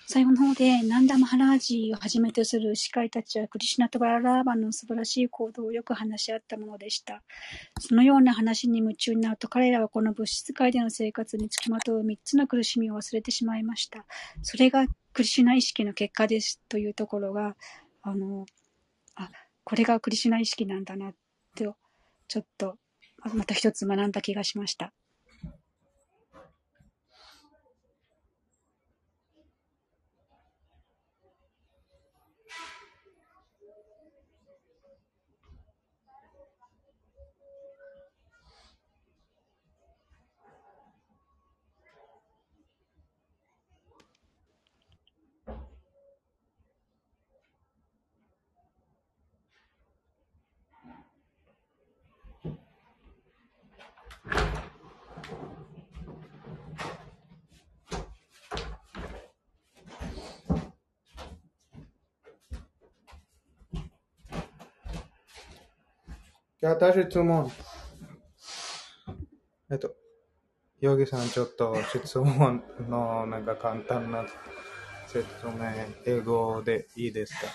[0.10, 7.24] 最後の方で、ナンダ・マハラージをはじめとする司会たちは、クリシナとバララーバの素晴らしい行動をよく話し合ったものでした。
[7.80, 14.06] そのような話に夢中になると、彼らはこの物質界での生活につきまとう三つの苦しみを忘れてしまいました。
[14.44, 17.58] それがクリシナ意識の結果ですというところが、
[18.02, 18.46] あの、
[19.68, 21.12] これがクリシュナ意識なんだな、
[21.58, 21.76] と、
[22.30, 22.78] ちょっと、
[23.22, 24.94] あまた一つ学んだ気がしました。
[66.61, 67.51] じゃあ、私質問。
[69.71, 69.95] えっと、
[70.81, 74.27] ヨギさん、ちょっと質問のなんか簡単な
[75.07, 75.53] 説明、
[76.07, 77.49] 英語でいいですか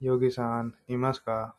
[0.00, 1.56] ヨギさん、いますか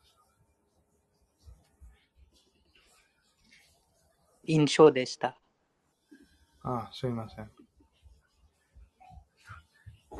[4.44, 5.40] 印象でした。
[6.62, 7.50] あ、すいません。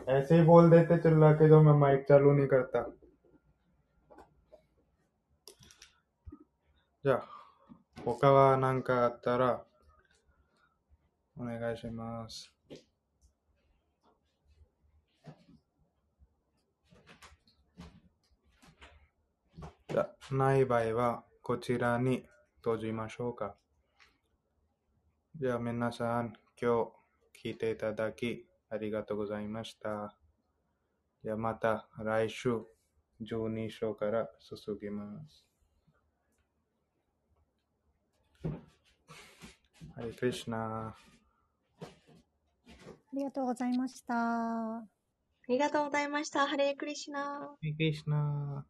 [0.09, 2.81] ऐसे ही बोल देते चिल्ला के जो मैं माइक चालू नहीं करता
[7.02, 7.30] じゃあ、
[8.04, 9.64] 他は何かあったら、
[11.38, 12.52] お願いします。
[19.88, 22.26] じゃあ、ない場合は、こちらに
[22.58, 23.56] 閉じましょうか。
[25.40, 26.92] じゃあ、皆さん、今
[27.42, 30.18] 日聞いていただき、ありがとうございました。
[31.24, 32.62] じゃあ、また来週、
[33.22, 35.49] 12章から続きます。
[38.44, 40.96] ハリクリシナ。
[41.82, 41.86] あ
[43.14, 44.16] りがとうございました。
[44.16, 44.88] あ
[45.48, 46.48] りがとうございました。
[46.48, 47.22] ハレークリシナ。
[47.22, 48.66] ハリクリシナ。